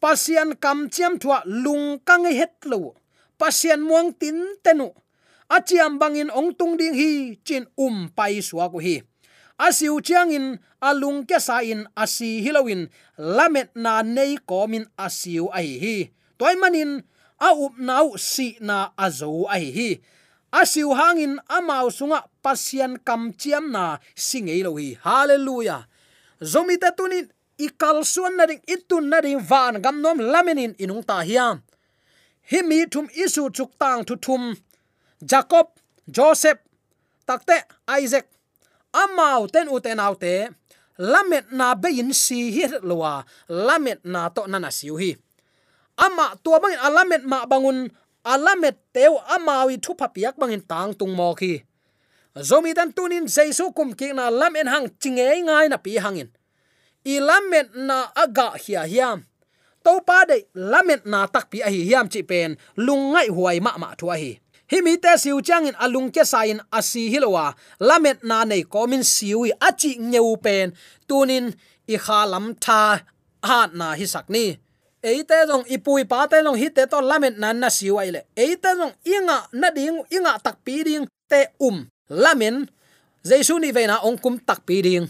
pasian 0.00 0.52
kam 0.60 0.88
chiam 0.92 1.16
thua 1.16 1.40
lung 1.46 2.00
kang 2.04 2.28
het 2.28 2.60
lo. 2.68 2.92
Pasian 3.40 3.80
muang 3.80 4.12
tin 4.12 4.36
tenu 4.60 4.92
achiam 5.48 5.98
bangin 5.98 6.30
ong 6.30 6.54
tung 6.54 6.76
ding 6.76 6.94
hi, 6.94 7.40
chin 7.42 7.64
um 7.80 8.12
pai 8.12 8.44
suwa 8.44 8.68
ko 8.68 8.78
hi. 8.78 9.00
Asiu 9.60 10.00
chiang 10.00 10.32
in 10.32 10.60
alung 10.80 11.28
ke 11.28 11.38
sa 11.40 11.60
in 11.60 11.84
asi 11.96 12.40
hilowin 12.44 12.88
lamet 13.16 13.70
na 13.76 14.02
nei 14.02 14.36
komin 14.40 14.88
asiu 14.96 15.52
ai 15.52 15.76
hi 15.82 15.96
toy 16.38 16.54
manin, 16.56 17.04
a 17.40 17.52
up 17.52 17.76
nau 17.78 18.16
si 18.16 18.56
na 18.60 18.92
azo 18.96 19.44
ai 19.48 19.68
hi 19.76 19.90
asiu 20.52 20.90
hangin 20.96 21.38
amau 21.48 21.90
sunga 21.92 22.24
pasian 22.42 22.96
kam 23.04 23.32
chiam 23.40 23.70
na 23.70 23.98
singei 24.16 24.62
lo 24.64 24.76
hi 24.76 24.96
hallelujah. 25.04 25.86
Zomi 26.40 26.80
ta 26.80 26.90
tunin, 26.96 27.28
ikal 27.60 28.00
suan 28.04 28.36
na 28.36 28.48
ding, 28.48 28.62
itun 28.64 29.12
na 29.12 29.20
ding 29.20 29.40
van 29.40 29.76
gam 29.84 30.00
nom 30.00 30.16
lamenin 30.16 30.72
inung 30.80 31.04
ta 31.04 31.20
hiam 31.20 31.60
hi 32.50 32.62
mi 32.62 32.86
thum 32.92 33.06
isu 33.24 33.52
chuk 33.56 33.70
tang 33.78 34.04
thu 34.08 34.16
thum. 34.16 34.56
Jacob, 35.20 35.66
joseph, 36.08 36.58
takte 37.28 37.56
isaac 38.00 38.26
amau 38.92 39.46
ten 39.52 39.68
u 39.68 39.76
ten 39.84 40.00
autte 40.00 40.48
lamet 41.00 41.48
na 41.48 41.72
bein 41.72 42.12
si 42.12 42.52
hi 42.52 42.68
lowa 42.84 43.24
lamet 43.48 44.04
na 44.04 44.28
to 44.28 44.44
nana 44.44 44.68
siu 44.68 45.00
hi. 45.00 45.16
Ama 45.96 46.36
tua 46.44 46.60
bang 46.60 46.76
alamet 46.76 47.24
ma 47.24 47.48
bangun. 47.48 47.88
Alamet 48.20 48.76
teu 48.92 49.16
amawi 49.16 49.80
thu 49.80 49.96
papiak 49.96 50.36
bangin 50.36 50.60
tang 50.60 50.92
tung 50.92 51.16
mo 51.16 51.32
khi. 51.32 51.64
Zomi 52.36 52.76
tan 52.76 52.92
tunin 52.92 53.24
jaisu 53.24 53.72
kum 53.72 53.96
ki 53.96 54.12
na 54.12 54.28
lamen 54.28 54.68
hang 54.68 54.86
chinge 55.00 55.24
ngai 55.24 55.72
na 55.72 55.80
pi 55.80 55.96
hangin 55.96 56.28
i 57.04 57.16
lamet 57.20 57.72
na 57.74 58.12
aga 58.14 58.52
hia 58.60 58.84
hiam. 58.84 59.24
To 59.84 60.00
pa 60.04 60.28
de 60.28 60.44
lamet 60.52 61.08
na 61.08 61.24
tak 61.26 61.48
pi 61.50 61.64
a 61.64 61.68
hi 61.72 61.88
hiam 61.88 62.08
chi 62.12 62.20
pen. 62.22 62.56
Lungai 62.76 63.28
huai 63.32 63.60
ma 63.64 63.72
ma 63.80 63.96
thu 63.96 64.12
a 64.12 64.16
hi 64.20 64.36
hi 64.70 64.78
mi 64.86 64.94
te 65.02 65.12
siu 65.18 65.40
chang 65.42 65.66
in 65.66 65.74
alung 65.84 66.10
ke 66.14 66.22
sain 66.22 66.60
asi 66.70 67.10
hilowa. 67.10 67.54
Lamet 67.88 68.22
na 68.22 68.44
nei 68.44 68.62
komin 68.62 69.02
siwi 69.02 69.50
achi 69.68 69.98
ngeu 69.98 70.36
pen. 70.44 70.72
Tunin 71.08 71.50
i 71.90 71.96
kha 72.04 72.20
lam 72.32 72.54
tha 72.64 73.02
ha 73.48 73.60
na 73.78 73.94
hi 73.98 74.06
sakni 74.14 74.46
eite 75.10 75.38
jong 75.48 75.64
ipui 75.74 76.04
pa 76.04 76.26
te 76.30 76.38
long 76.44 76.58
hi 76.60 76.68
te 76.76 76.84
to 76.92 76.98
lamet 77.10 77.34
nan 77.42 77.56
na 77.60 77.68
siwai 77.68 78.08
le. 78.14 78.20
Eite 78.36 78.70
jong 78.78 78.94
inga 79.14 79.38
na 79.60 79.68
ding, 79.76 79.98
inga 80.16 80.32
tak 80.44 80.56
pi 80.64 80.82
ding 80.86 81.04
te 81.30 81.40
um. 81.66 81.88
Lamen 82.22 82.68
jesu 83.28 83.58
ni 83.58 83.70
veina 83.76 83.96
ong 84.06 84.18
kum 84.22 84.36
tak 84.38 84.60
pi 84.66 84.82
ding. 84.86 85.06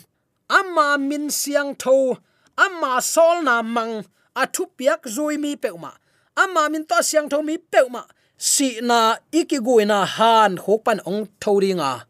Amma 0.48 0.98
min 0.98 1.30
siang 1.30 1.74
tho, 1.82 2.16
amma 2.56 3.00
sol 3.00 3.42
na 3.42 3.62
mang 3.62 4.04
athu 4.34 4.64
piak 4.76 5.04
zui 5.04 5.36
mi 5.38 5.56
peuma 5.56 5.92
amma 6.36 6.68
min 6.72 6.84
to 6.84 7.02
siang 7.02 7.28
tho 7.28 7.42
mi 7.42 7.58
peuma 7.58 8.02
si 8.40 8.80
na 8.80 9.20
ikiguina 9.30 10.08
han 10.16 10.56
khopan 10.56 11.04
ong 11.04 11.28
thoringa. 11.42 12.08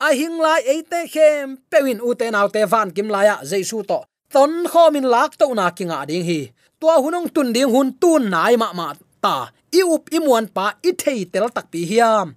A 0.00 0.08
hing 0.12 0.36
lai 0.36 0.60
eite 0.60 1.08
khem, 1.08 1.56
pewin 1.70 2.04
uten 2.04 2.36
autte 2.36 2.68
van 2.68 2.92
kim 2.92 3.08
laya 3.08 3.40
jaisu 3.40 3.80
to. 3.88 4.04
Ton 4.28 4.68
khomin 4.68 5.08
lak 5.08 5.32
to 5.40 5.54
na 5.54 5.70
kinga 5.70 6.04
ding 6.06 6.24
hi. 6.28 6.52
Tua 6.80 7.00
hunong 7.00 7.32
tun 7.34 7.52
ding 7.56 7.70
hun 7.72 7.96
tun 7.96 8.28
nai 8.28 8.56
ma 8.60 8.68
ma 8.76 8.92
ta. 9.24 9.48
I 9.72 9.80
up 9.94 10.04
i 10.12 10.18
muan 10.20 10.46
pa 10.52 10.66
i 10.84 10.92
thei 10.92 11.24
tel 11.32 11.48
tak 11.48 11.72
pi 11.72 11.80
hiam. 11.90 12.36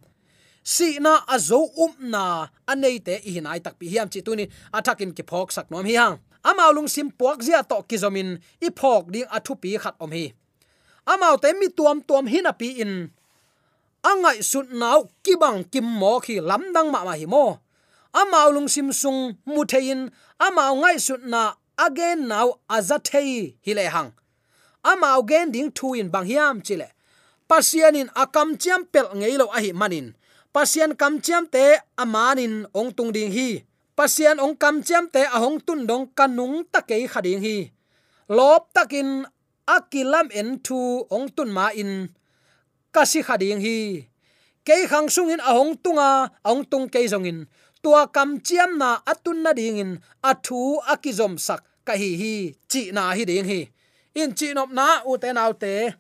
Si 0.64 1.00
na 1.00 1.20
azo 1.28 1.68
um 1.84 1.94
na. 2.00 2.48
Anei 2.72 3.04
te 3.04 3.20
i 3.28 3.30
hinai 3.36 3.60
tak 3.60 3.76
pi 3.80 3.92
hiam 3.92 4.08
chi 4.08 4.22
tuni 4.24 4.48
athakin 4.78 5.12
ki 5.18 5.24
phok 5.30 5.52
sak 5.52 5.68
nom 5.72 5.86
hi 5.86 5.96
hang 6.00 6.16
amao 6.48 6.72
lung 6.72 6.88
sim 6.88 7.12
puak 7.12 7.44
zia 7.44 7.60
to 7.70 7.76
kizomin 7.90 8.40
i 8.66 8.70
phok 8.80 9.12
ding 9.12 9.28
athu 9.36 9.54
pi 9.62 9.76
khat 9.84 9.96
om 10.00 10.12
hi. 10.12 10.26
Amao 11.12 11.36
te 11.44 11.52
mi 11.60 11.68
tuam 11.78 12.00
tuam 12.08 12.26
hina 12.28 12.54
pi 12.54 12.68
in 12.84 12.94
angai 14.10 14.40
sut 14.52 14.68
nau 14.82 15.00
kibang 15.24 15.60
kim 15.72 15.88
mo 16.00 16.12
khi 16.26 16.36
lamdang 16.50 16.90
ma 16.94 17.00
ma 17.08 17.14
hi 17.20 17.26
mo 17.34 17.46
amao 18.20 18.48
lung 18.56 18.70
sim 18.74 18.90
sung 19.02 19.22
mu 19.46 19.62
thein 19.72 20.02
amao 20.46 20.74
ngai 20.82 20.98
sut 21.08 21.22
na 21.34 21.42
again 21.86 22.20
now 22.32 22.48
azathei 22.76 23.32
hi 23.66 23.72
le 23.78 23.86
hang 23.96 24.12
amao 24.92 25.20
gen 25.30 25.52
ding 25.54 25.70
thu 25.78 25.88
in 26.00 26.08
bang 26.14 26.28
hiam 26.30 26.56
chile 26.68 26.88
pasianin 27.50 28.10
akam 28.24 28.50
chiam 28.62 28.82
pel 28.92 29.08
ngei 29.20 29.36
lo 29.42 29.46
a 29.58 29.60
hi 29.66 29.72
manin 29.82 30.08
pasian 30.58 30.98
kam 30.98 31.22
chiam 31.22 31.46
te 31.46 31.78
amanin 32.02 32.66
ong 32.74 32.90
tung 32.98 33.14
ding 33.14 33.30
hi. 33.30 33.62
Pasian 33.94 34.42
ong 34.42 34.58
kam 34.58 34.82
chiam 34.82 35.06
te 35.14 35.22
ahong 35.36 35.62
tun 35.62 35.86
dong 35.90 36.10
kanung 36.18 36.66
takei 36.74 37.06
khading 37.06 37.42
hi. 37.46 37.58
Lop 38.26 38.74
takin 38.74 39.10
akilam 39.70 40.28
en 40.34 40.58
thu 40.66 41.06
ong 41.16 41.30
tun 41.36 41.50
ma 41.54 41.70
in 41.82 42.10
kasi 42.92 43.24
khading 43.24 43.62
hi. 43.62 44.08
Ke 44.68 44.84
khang 44.88 45.08
sung 45.08 45.32
in 45.32 45.40
ahong 45.40 45.80
tunga 45.80 46.28
ong 46.44 46.68
tung 46.68 46.92
ke 46.92 47.08
jong 47.08 47.24
in. 47.24 47.40
Tua 47.80 48.10
kam 48.12 48.44
chiam 48.44 48.76
na 48.76 49.00
atun 49.08 49.40
na 49.46 49.56
ding 49.56 49.80
in. 49.80 49.92
Athu 50.20 50.84
akizom 50.84 51.40
sak 51.40 51.64
ka 51.88 51.96
hi 51.96 52.20
hi, 52.20 52.34
chi 52.68 52.92
na 52.92 53.16
hi 53.16 53.24
ding 53.24 53.48
hi. 53.48 53.72
In 54.18 54.36
chi 54.36 54.52
nop 54.52 54.74
na, 54.76 55.08
u 55.08 55.16
te 55.16 55.32
nau 55.32 55.56
te. 55.56 55.96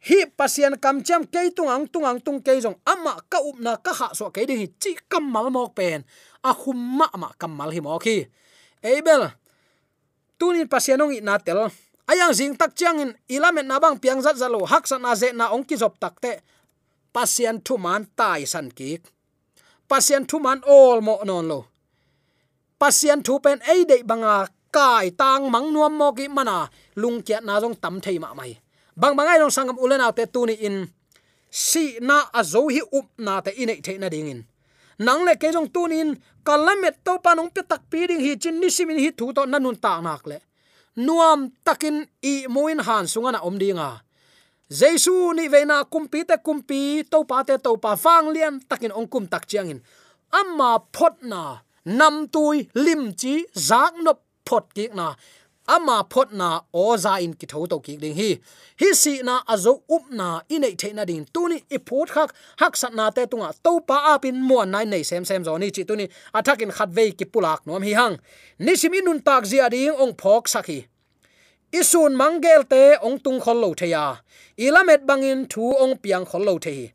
Hi 0.00 0.18
pasien 0.38 0.78
kam 0.80 1.02
cham 1.02 1.26
ke 1.26 1.50
tung 1.52 1.68
ang 1.68 1.84
tung 1.90 2.06
ang 2.08 2.22
tung 2.22 2.40
ke 2.40 2.56
jong 2.56 2.78
ama 2.88 3.20
ka 3.28 3.42
up 3.42 3.58
na, 3.60 3.76
ka 3.76 3.92
ha 3.92 4.08
so 4.16 4.30
ke 4.30 4.46
ding 4.46 4.70
chi 4.80 4.94
kam 5.10 5.26
mal 5.26 5.50
mok 5.50 5.74
pen. 5.74 6.06
A 6.46 6.54
khum 6.54 6.78
ma 6.78 7.10
ma 7.18 7.28
kam 7.36 7.52
mal 7.52 7.74
hi 7.74 7.80
mo 7.84 7.98
khi 8.00 8.24
abel 8.80 9.28
tunin 10.40 10.64
pasianong 10.64 11.12
i 11.12 11.20
na 11.20 11.36
tel 11.36 11.68
ayang 12.10 12.34
jing 12.34 12.58
tak 12.58 12.74
chiang 12.74 12.98
in 12.98 13.10
ilamet 13.30 13.66
na 13.66 13.78
bang 13.78 13.96
piang 14.02 14.18
zat 14.18 14.36
zalo 14.42 14.66
hak 14.66 14.84
san 14.90 15.02
na 15.06 15.14
ze 15.14 15.30
na 15.30 15.54
ong 15.54 15.62
ki 15.62 15.76
zop 15.78 15.94
tak 16.02 16.18
te. 16.18 16.42
Pasian 17.14 17.62
thu 17.62 17.74
man 17.78 18.02
tai 18.18 18.42
san 18.52 18.70
ki. 18.70 18.98
Pasien 19.90 20.22
thu 20.30 20.38
man 20.38 20.62
all 20.66 20.98
mo 21.02 21.18
non 21.26 21.46
lo. 21.50 21.60
Pasien 22.78 23.22
thu 23.26 23.42
pen 23.44 23.58
ei 23.72 23.82
de 23.90 23.96
banga 24.06 24.46
kai 24.70 25.10
tang 25.20 25.50
mang 25.50 25.68
nuam 25.74 25.94
mo 25.98 26.08
ki 26.18 26.26
mana 26.30 26.70
lung 27.02 27.18
kya 27.26 27.38
na 27.42 27.58
jong 27.62 27.74
tam 27.82 27.98
thei 28.04 28.18
ma 28.22 28.30
mai. 28.38 28.54
Bang 29.00 29.14
bangai 29.18 29.38
dong 29.42 29.50
sangam 29.50 29.78
ulen 29.82 30.02
te 30.14 30.24
tu 30.34 30.46
ni 30.46 30.54
in 30.66 30.76
si 31.50 31.98
na 32.08 32.30
azo 32.40 32.70
hi 32.74 32.80
up 32.98 33.06
na 33.18 33.40
te 33.40 33.50
ine 33.62 33.74
the 33.82 33.98
na 33.98 34.08
ding 34.08 34.30
in. 34.30 34.40
Nang 35.06 35.24
le 35.26 35.34
ke 35.40 35.48
jong 35.50 35.68
in, 35.90 36.10
kalamet 36.46 36.96
to 37.04 37.18
panong 37.24 37.50
pe 37.54 37.62
tak 37.70 37.82
pi 37.90 38.06
ding 38.06 38.20
hi 38.20 38.36
chin 38.42 38.60
ni 38.60 38.68
simin 38.70 38.98
hi 38.98 39.10
thu 39.10 39.32
to 39.32 39.42
nanun 39.46 39.76
ta 39.80 40.00
nak 40.00 40.22
le 40.30 40.38
nuam 40.96 41.50
takin 41.64 42.06
i 42.22 42.46
muin 42.48 42.80
han 42.80 43.06
sunga 43.06 43.32
na 43.32 43.40
om 43.40 43.58
dinga. 43.58 44.00
Jesu 44.70 45.32
ni 45.34 45.48
veina 45.48 45.84
kumpi 45.84 46.24
te 46.24 46.36
kumpi 46.46 47.02
to 47.10 47.24
pa 47.24 47.42
te 47.42 47.58
to 47.58 47.76
pa 47.76 47.96
fang 47.96 48.30
lian 48.34 48.60
takin 48.70 48.92
ong 48.92 49.08
kum 49.12 49.26
tak 49.26 49.46
chiangin 49.50 49.80
amma 50.30 50.78
phot 50.94 51.22
na, 51.22 51.58
nam 51.84 52.28
tui 52.28 52.68
lim 52.74 53.12
chi 53.20 53.44
zak 53.54 53.94
no 54.04 54.12
phot 54.46 54.64
ki 54.74 54.88
na 54.94 55.14
ama 55.76 55.96
phot 56.12 56.32
na 56.40 56.48
oza 56.74 57.12
in 57.24 57.32
ki 57.40 57.46
tho 57.52 57.66
to 57.72 57.78
ki 57.86 57.96
ding 58.02 58.16
hi. 58.20 58.30
Hi 58.80 58.92
si 59.02 59.14
na 59.22 59.34
azo 59.54 59.72
up 59.96 60.04
na 60.10 60.28
inei 60.54 60.74
the 60.80 60.92
na 60.92 61.04
ding. 61.04 61.26
Tu 61.34 61.48
ni 61.48 61.58
i 61.70 61.78
phut 61.88 62.08
khak, 62.14 62.30
hak 62.60 62.76
sat 62.76 62.94
na 62.94 63.10
te 63.10 63.26
tunga 63.26 63.50
to 63.64 63.80
pa 63.88 63.96
apin 64.14 64.36
mo 64.48 64.64
nai 64.64 64.84
nei 64.84 65.02
sem 65.02 65.24
sem 65.24 65.44
zo 65.44 65.56
ni 65.56 65.70
chi 65.70 65.82
tu 65.88 65.96
ni 65.96 66.06
athakin 66.34 66.72
khat 66.76 66.90
ve 66.96 67.10
ki 67.12 67.24
pulak 67.32 67.66
nom 67.66 67.82
hi 67.82 67.92
hang. 68.00 68.16
Ni 68.58 68.76
sim 68.76 68.92
inun 68.92 69.20
tak 69.24 69.44
zia 69.50 69.70
ding 69.70 69.94
ong 70.02 70.14
phok 70.22 70.44
sakhi 70.54 70.80
isun 71.70 72.18
mangel 72.18 72.66
te 72.66 72.98
ong 72.98 73.18
tung 73.22 73.38
khol 73.38 73.58
lo 73.62 73.70
theya 73.80 74.18
ilamet 74.58 75.06
bangin 75.06 75.46
thu 75.46 75.70
ong 75.82 75.94
piang 76.02 76.26
khol 76.26 76.42
lo 76.42 76.58
the 76.58 76.90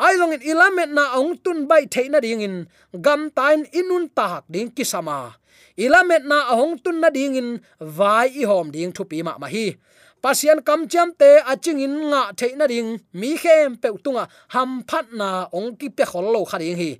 ai 0.00 0.16
long 0.16 0.32
in 0.32 0.40
ilamet 0.40 0.88
na 0.88 1.04
ong 1.20 1.36
tun 1.44 1.68
bai 1.68 1.84
theina 1.84 2.18
ding 2.24 2.40
in 2.40 2.56
gam 3.04 3.28
tain 3.36 3.68
inun 3.78 4.08
tak 4.16 4.44
ding 4.48 4.72
kisama 4.76 5.36
ilamet 5.76 6.24
na 6.24 6.48
ahong 6.52 6.80
tun 6.80 7.00
na 7.00 7.08
ding 7.12 7.36
in 7.36 7.50
vai 7.78 8.26
i 8.32 8.42
hom 8.48 8.72
ding 8.74 8.92
thu 8.96 9.04
pi 9.10 9.22
ma 9.22 9.36
ma 9.42 9.48
hi. 9.54 9.76
Pasian 10.24 10.64
kam 10.64 10.88
cham 10.88 11.12
te 11.20 11.30
aching 11.52 11.80
in 11.86 11.94
nga 12.10 12.32
theina 12.38 12.66
ding, 12.66 12.90
mi 13.12 13.36
khem 13.36 13.76
pe 13.82 13.88
tunga 14.04 14.24
ham 14.54 14.82
phat 14.88 15.06
na 15.12 15.28
ong 15.52 15.76
ki 15.78 15.88
pe 15.96 16.04
khol 16.10 16.26
lo 16.34 16.40
kha 16.50 16.58
ding 16.58 16.76
hi. 16.80 16.90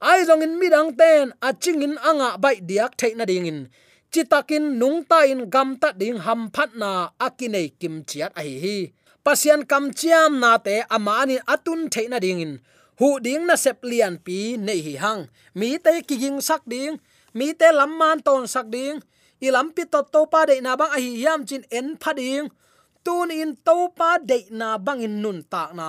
Ai 0.00 0.24
zong 0.28 0.42
in 0.46 0.54
midang 0.60 0.90
ten 1.00 1.34
aching 1.48 1.82
in 1.86 1.94
anga 2.08 2.38
bai 2.42 2.56
diak 2.68 2.92
theina 3.00 3.26
ding 3.26 3.46
in. 3.50 3.60
Chitakin 4.12 4.78
nung 4.80 5.04
ta 5.10 5.18
in 5.32 5.50
gam 5.54 5.76
ta 5.82 5.92
ding 5.92 6.18
ham 6.26 6.50
phat 6.54 6.70
na 6.80 7.10
akinei 7.26 7.68
kim 7.80 7.94
chiat 8.08 8.32
a 8.38 8.42
hi 8.46 8.56
hi. 8.64 8.78
Pasian 9.26 9.60
kam 9.70 9.84
chiam 9.98 10.40
na 10.42 10.56
te 10.66 10.76
amani 10.96 11.36
atun 11.54 11.80
theina 11.92 12.18
ding 12.24 12.40
in. 12.40 12.52
Hu 12.98 13.08
ding 13.20 13.44
na 13.48 13.54
sep 13.64 13.78
lian 13.90 14.14
pi 14.24 14.56
nei 14.66 14.80
hi 14.86 14.94
hang. 15.02 15.22
Mi 15.58 15.68
te 15.84 15.92
ki 16.08 16.16
ging 16.22 16.40
sak 16.48 16.62
ding 16.72 16.96
mi 17.34 17.52
te 17.60 17.68
lam 17.78 17.92
man 18.00 18.18
ton 18.26 18.46
sak 18.54 18.66
ding. 18.74 18.98
I 19.40 19.48
lam 19.50 19.72
pi 19.74 19.82
to 19.92 20.00
to 20.12 20.20
pa 20.32 20.40
de 20.48 20.60
na 20.60 20.76
bang 20.80 20.92
a 20.96 20.98
hi 21.04 21.12
yam 21.24 21.40
chin 21.48 21.62
en 21.78 21.96
pha 22.02 22.12
ding. 22.12 22.48
Tun 23.04 23.30
in 23.30 23.56
to 23.66 23.76
pa 23.98 24.18
de 24.30 24.38
na 24.50 24.68
bang 24.86 25.00
in 25.06 25.14
nun 25.22 25.38
tak 25.52 25.70
na. 25.78 25.88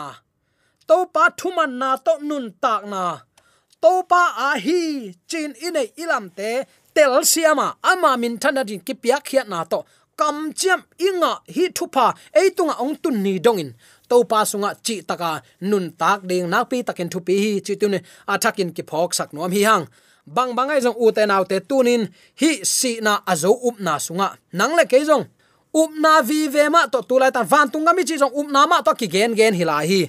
To 0.87 0.97
pa 1.13 1.23
thuman 1.39 1.71
na 1.81 1.89
to 2.05 2.13
nun 2.29 2.45
tak 2.63 2.81
na. 2.93 3.03
To 3.83 3.91
pa 4.11 4.23
a 4.47 4.49
hi 4.65 4.79
chin 5.29 5.51
inei 5.67 5.89
ilam 6.03 6.25
te 6.37 6.49
tel 6.95 7.13
siama 7.31 7.67
ama 7.91 8.11
min 8.21 8.35
thana 8.41 8.61
din 8.69 8.81
ki 8.87 8.93
piak 9.01 9.23
khiat 9.27 9.47
na 9.53 9.59
to. 9.71 9.79
Kam 10.19 10.37
chiam 10.59 10.81
inga 11.07 11.33
hi 11.55 11.63
thupa 11.77 12.05
eitunga 12.39 12.75
ong 12.83 12.95
tun 13.03 13.17
ni 13.25 13.33
dongin 13.45 13.71
to 14.09 14.15
pa 14.31 14.39
sunga 14.51 14.69
chi 14.85 14.95
taka 15.09 15.31
nun 15.69 15.85
tak 16.01 16.19
ding. 16.29 16.47
Nak 16.53 16.63
pi 16.69 16.77
takin 16.87 17.09
thu 17.11 17.19
pi 17.27 17.33
hi 17.43 17.51
chi 17.65 17.73
tune 17.81 17.99
athakin 18.33 18.69
ki 18.75 18.83
phok 18.89 19.09
sak 19.17 19.29
nom 19.33 19.51
hi 19.55 19.63
hang 19.69 19.85
bang 20.35 20.55
bangai 20.55 20.79
jong 20.79 20.95
u 20.95 21.11
te 21.11 21.27
naw 21.27 21.43
te 21.43 21.59
tunin, 21.59 22.07
hi 22.39 22.63
si 22.63 22.99
na 23.03 23.19
azo 23.27 23.51
up 23.67 23.77
na 23.79 23.99
sunga. 23.99 24.35
Nang 24.55 24.75
le 24.79 24.87
ke 24.87 25.03
jong 25.03 25.27
up 25.75 25.91
na 25.99 26.21
vi 26.21 26.47
ve 26.47 26.69
ma 26.71 26.87
to 26.87 26.99
tu 27.03 27.19
lai 27.19 27.31
ta 27.31 27.43
van 27.43 27.67
tunga 27.71 27.91
mi 27.93 28.03
chi 28.07 28.15
jong 28.17 28.33
up 28.39 28.47
na 28.51 28.65
ma 28.65 28.81
to 28.81 28.95
ki 28.95 29.07
gen 29.07 29.35
gen 29.35 29.53
hi 29.53 29.63
lai 29.67 29.85
hi. 29.91 30.01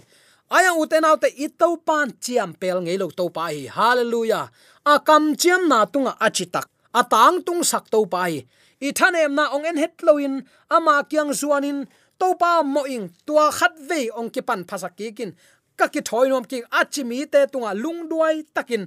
Aya 0.52 0.72
u 0.76 0.86
te 0.86 1.00
naw 1.00 1.16
te 1.16 1.28
i 1.44 1.48
to 1.60 1.76
pan 1.86 2.12
chiam 2.22 2.50
pel 2.60 2.78
ngei 2.84 2.98
lo 3.02 3.10
to 3.18 3.28
pa 3.36 3.50
hi. 3.50 3.66
Hallelujah. 3.66 4.46
A 4.86 4.94
kam 5.00 5.34
chiam 5.34 5.68
na 5.68 5.84
tunga 5.92 6.12
chi 6.36 6.46
tak. 6.54 6.66
Atang 6.94 7.42
tung 7.46 7.62
sak 7.64 7.90
to 7.90 8.06
pa 8.06 8.28
hi. 8.28 8.44
I 8.82 8.90
thanem 8.98 9.34
na 9.38 9.44
ong 9.54 9.64
en 9.70 9.78
het 9.78 10.02
loin 10.02 10.42
ama 10.70 11.02
kyang 11.10 11.30
zuanin 11.30 11.86
to 12.18 12.34
pa 12.34 12.62
mo 12.62 12.82
ing 12.84 13.14
tua 13.26 13.50
khat 13.50 13.74
ve 13.88 14.10
ong 14.18 14.30
ki 14.34 14.42
pan 14.42 14.60
phasak 14.68 14.94
ki 14.98 15.12
kin. 15.16 15.30
Ka 15.78 15.86
ki 15.88 16.00
thoi 16.02 16.28
nom 16.28 16.44
ki 16.44 16.62
achi 16.80 17.02
mi 17.04 17.24
te 17.26 17.46
tunga 17.52 17.72
lung 17.74 18.10
duai 18.10 18.44
takin. 18.54 18.86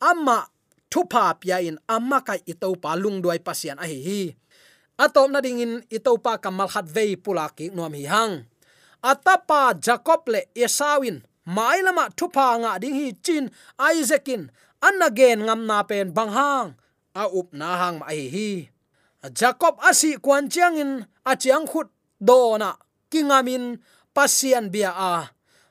Ama 0.00 0.48
thu 0.94 1.02
pa 1.10 1.34
pia 1.34 1.58
in 1.58 1.74
amma 1.90 2.22
kai 2.22 2.38
ito 2.46 2.70
lung 3.02 3.18
duai 3.18 3.42
pasian 3.42 3.82
a 3.82 3.86
hi 3.90 3.98
hi. 4.06 4.22
Atom 5.04 5.34
na 5.34 5.42
ding 5.42 5.58
in 5.58 5.82
ito 5.90 6.14
pa 6.22 6.38
kamal 6.38 6.70
khat 6.70 6.86
ve 6.86 7.18
pula 7.18 7.50
ki 7.56 7.74
nom 7.74 7.90
hi 7.98 8.06
hang. 8.06 8.34
Atapa 9.02 9.74
jacob 9.74 10.22
le 10.30 10.40
esawin 10.54 11.16
mai 11.56 11.82
lama 11.82 12.04
thu 12.18 12.26
pa 12.36 12.46
nga 12.62 12.78
ding 12.82 12.94
hi 12.94 13.06
chin 13.24 13.50
Isaacin, 13.74 14.42
an 14.86 15.02
again 15.02 15.42
ngam 15.46 15.60
na 15.66 15.82
pen 15.82 16.14
bang 16.16 16.30
hang. 16.38 16.68
A 17.22 17.24
up 17.26 17.48
na 17.58 17.68
hang 17.80 17.96
ma 17.98 18.06
hi 18.14 18.30
hi. 18.34 18.50
Jacob 19.38 19.74
asi 19.88 20.10
kwan 20.24 20.46
chiang 20.52 20.78
in 20.78 20.92
a 21.26 21.32
chiang 21.42 21.66
khut 21.70 21.88
do 22.28 22.54
na 22.62 22.70
kingamin 23.10 23.64
pasian 24.14 24.70
bia 24.70 24.90
a. 24.94 25.14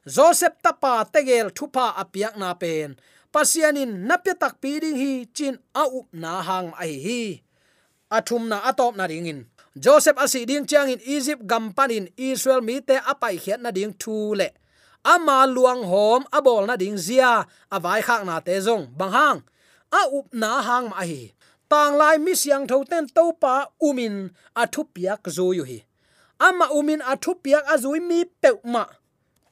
Joseph 0.04 0.60
tapa 0.60 1.08
tegel 1.14 1.48
thupa 1.56 1.96
apiak 2.02 2.36
na 2.36 2.52
pen 2.60 3.00
pasianin 3.34 4.06
napya 4.06 4.38
tak 4.38 4.62
piding 4.62 4.94
hi 4.94 5.26
chin 5.34 5.58
au 5.74 6.06
up 6.06 6.08
na 6.14 6.46
hang 6.46 6.70
ai 6.78 6.94
hi. 7.02 7.22
Athum 8.14 8.46
na 8.46 8.62
atop 8.70 8.94
na 8.94 9.10
ringin. 9.10 9.50
Joseph 9.74 10.22
asi 10.22 10.46
ding 10.46 10.70
chang 10.70 10.94
in 10.94 11.02
egypt 11.02 11.50
gampanin 11.50 12.14
israel, 12.14 12.62
mi 12.62 12.78
te 12.78 13.02
apai 13.02 13.42
khiat 13.42 13.58
na 13.58 13.74
ding 13.74 13.90
thu 13.98 14.38
le. 14.38 14.54
Ama 15.02 15.50
luang 15.50 15.82
hom, 15.82 16.22
abol 16.30 16.70
na 16.70 16.78
ding 16.78 16.94
zia, 16.96 17.50
avai 17.74 18.06
khak 18.06 18.22
na 18.22 18.38
te 18.38 18.54
zong, 18.62 18.94
bang 18.94 19.12
hang. 19.12 19.40
A 19.90 20.02
up 20.14 20.30
na 20.30 20.62
hang 20.62 20.94
ma 20.94 21.02
hi. 21.02 21.34
Tang 21.66 21.98
lai 21.98 22.22
mi 22.22 22.38
siang 22.38 22.70
tho 22.70 22.86
ten 22.86 23.10
to 23.10 23.34
pa 23.34 23.66
umin 23.82 24.30
athu 24.54 24.86
piak 24.94 25.26
zo 25.26 25.50
yu 25.58 25.66
hi. 25.66 25.82
Ama 26.38 26.70
umin 26.70 27.02
athu 27.02 27.34
piak 27.42 27.66
azui 27.66 27.98
mi 27.98 28.30
pe 28.42 28.54
ma 28.62 28.86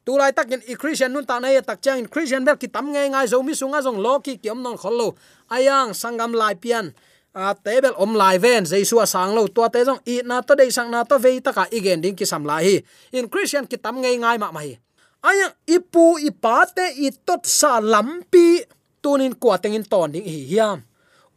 tu 0.06 0.18
lai 0.18 0.32
takin 0.32 0.62
in 0.66 0.78
christian 0.78 1.14
nun 1.14 1.26
ta 1.26 1.40
này 1.40 1.62
tak 1.62 1.82
chang 1.82 1.98
in 1.98 2.08
christian 2.08 2.46
bel 2.46 2.56
ki 2.56 2.68
tam 2.68 2.92
ngay 2.94 3.10
ngai 3.10 3.28
zo 3.28 3.42
mi 3.42 3.54
sunga 3.54 3.82
zong 3.82 4.00
lo 4.00 4.20
ki 4.20 4.38
kiom 4.38 4.64
non 4.64 4.78
kholo 4.78 5.14
ayang, 5.52 5.92
sangam 5.92 6.32
lai 6.32 6.56
pian. 6.56 6.96
A 7.32 7.56
tebel 7.56 7.96
om 7.96 8.16
lai 8.16 8.40
ven 8.40 8.64
jaisu 8.68 9.00
sang 9.08 9.36
lo. 9.36 9.48
To 9.48 9.68
te 9.72 9.84
jong 9.88 10.00
i 10.08 10.24
na 10.24 10.42
to 10.44 10.56
dei 10.56 10.72
sang 10.72 10.92
na 10.92 11.04
to 11.04 11.20
vei 11.20 11.40
taka 11.40 11.68
igen 11.72 12.04
ding 12.04 12.16
ki 12.16 12.26
sam 12.26 12.44
lai 12.48 12.64
hi. 12.64 12.76
In 13.16 13.28
christian 13.32 13.68
ki 13.68 13.78
tam 13.78 14.00
ngai 14.00 14.20
ngai 14.20 14.40
ma 14.40 14.52
mai 14.52 14.76
aya 15.22 15.54
ipu 15.70 16.18
ipa 16.18 16.66
te, 16.76 16.86
i 17.06 17.14
tot 17.14 17.46
sa 17.46 17.78
lampi 17.78 18.66
tunin 19.04 19.38
kwa 19.38 19.56
tengin 19.62 19.86
ton 19.86 20.12
ding 20.12 20.26
hi 20.26 20.40
hiam. 20.50 20.84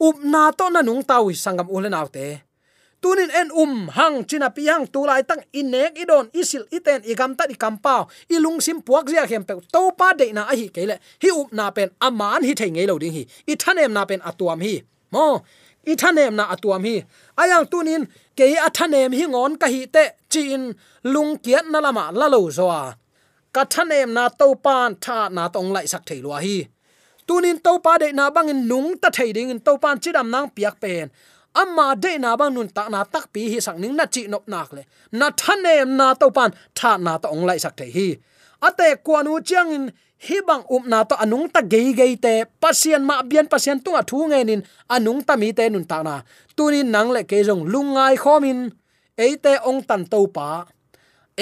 Up 0.00 0.16
na 0.24 0.50
to 0.50 0.66
na 0.70 0.83
nung 0.83 1.07
tau 1.07 1.31
sangam 1.31 1.70
ulen 1.70 1.94
autte 1.94 2.42
tunin 3.05 3.31
en 3.40 3.49
um 3.53 3.73
hang 3.97 4.25
china 4.29 4.49
pi 4.57 4.62
hang 4.71 4.87
tu 4.95 5.01
lai 5.09 5.23
tang 5.29 5.43
inek 5.61 5.93
idon 6.03 6.27
isil 6.40 6.64
iten 6.77 7.01
igam 7.12 7.33
ta 7.38 7.45
di 7.51 7.55
kampao. 7.62 8.03
Ilung 8.35 8.59
sim 8.64 8.79
puak 8.87 9.05
zia 9.12 9.25
khem 9.31 9.45
pe 9.49 9.55
to 9.75 9.83
pa 9.99 10.09
de 10.21 10.27
na 10.37 10.43
hi 10.59 10.67
kele 10.77 10.97
hi 11.23 11.29
up 11.40 11.49
na 11.59 11.67
pen 11.77 11.88
aman 12.07 12.40
hi 12.47 12.53
thei 12.61 12.71
ngei 12.75 12.87
lo 12.90 12.97
ding 13.03 13.14
hi. 13.17 13.23
I 13.53 13.55
thanem 13.62 13.93
na 13.97 14.03
pen 14.11 14.21
atuam 14.31 14.61
hi. 14.67 14.75
Mo, 15.12 15.27
i 15.90 15.95
thanem 16.03 16.33
na 16.38 16.45
atuam 16.55 16.83
hi. 16.88 16.97
Ayang 17.40 17.67
tunin 17.73 18.03
ke 18.38 18.47
a 18.67 18.69
thanem 18.77 19.11
hi 19.19 19.25
ngon 19.33 19.53
ka 19.61 19.67
hi 19.75 19.81
te 19.95 20.05
chin 20.33 20.62
lung 21.12 21.33
kiat 21.45 21.64
na 21.73 21.79
lama 21.85 22.05
la 22.21 22.27
lo 22.35 22.40
zoa. 22.59 22.83
Ka 23.55 23.62
thanem 23.75 24.09
na 24.17 24.25
to 24.40 24.49
pan 24.64 24.90
tha 25.05 25.19
na 25.37 25.43
tong 25.55 25.71
lai 25.77 25.87
sak 25.93 26.03
thei 26.09 26.21
lo 26.25 26.31
hi. 26.45 26.59
Tunin 27.29 27.57
to 27.64 27.73
pa 27.85 27.93
de 28.03 28.09
na 28.19 28.25
bangin 28.35 28.61
nung 28.71 28.90
ta 29.03 29.09
thei 29.17 29.31
ding 29.37 29.51
in 29.55 29.61
to 29.67 29.73
pan 29.83 29.97
chidam 30.03 30.29
nang 30.35 30.49
piak 30.57 30.77
pen 30.83 31.07
amma 31.55 31.95
de 31.97 32.19
na 32.19 32.37
bang 32.37 32.53
nun 32.55 32.69
ta 32.77 32.88
na 32.88 33.01
tak 33.05 33.33
pi 33.33 33.43
hi 33.53 33.59
sang 33.67 33.79
ning 33.83 33.95
na 33.99 34.05
chi 34.14 34.23
nop 34.33 34.45
nak 34.53 34.71
le. 34.77 34.83
Na 35.19 35.27
thanem 35.40 35.88
na 35.99 36.14
to 36.21 36.31
pan, 36.37 36.51
tha 36.79 36.90
na 36.99 37.12
to 37.23 37.29
ong 37.35 37.45
lai 37.49 37.59
sak 37.64 37.75
the 37.81 37.87
hi. 37.97 38.09
Ate 38.67 38.88
kwanu 39.05 39.33
chiang 39.49 39.71
in 39.77 39.85
hi 40.27 40.37
bang 40.49 40.64
um 40.75 40.85
na 40.93 40.99
to 41.09 41.14
anung 41.25 41.47
ta 41.55 41.61
gei 41.73 41.88
gei 41.99 42.14
te, 42.25 42.35
pasien 42.62 43.03
ma 43.09 43.23
bian 43.23 43.47
pasien 43.53 43.79
tunga 43.85 44.03
thu 44.11 44.19
nge 44.31 44.40
nin, 44.49 44.62
anung 44.95 45.21
ta 45.27 45.35
mi 45.40 45.49
te 45.59 45.64
nun 45.69 45.85
ta 45.90 45.99
na. 46.03 46.17
Tunin 46.57 46.88
nang 46.95 47.11
le 47.14 47.23
ke 47.31 47.38
jong 47.47 47.64
lungai 47.73 48.14
khomin 48.23 48.59
eite 49.25 49.53
ong 49.69 49.81
tan 49.88 50.03
to 50.12 50.21
pa. 50.37 50.51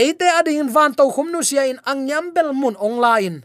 Eite 0.03 0.27
ading 0.39 0.69
van 0.75 0.93
to 0.99 1.05
khum 1.15 1.29
nu 1.33 1.41
sia 1.49 1.63
in 1.73 1.79
angyam 1.91 2.33
bel 2.35 2.51
mun 2.61 2.77
ong 2.87 2.99
lain 3.07 3.37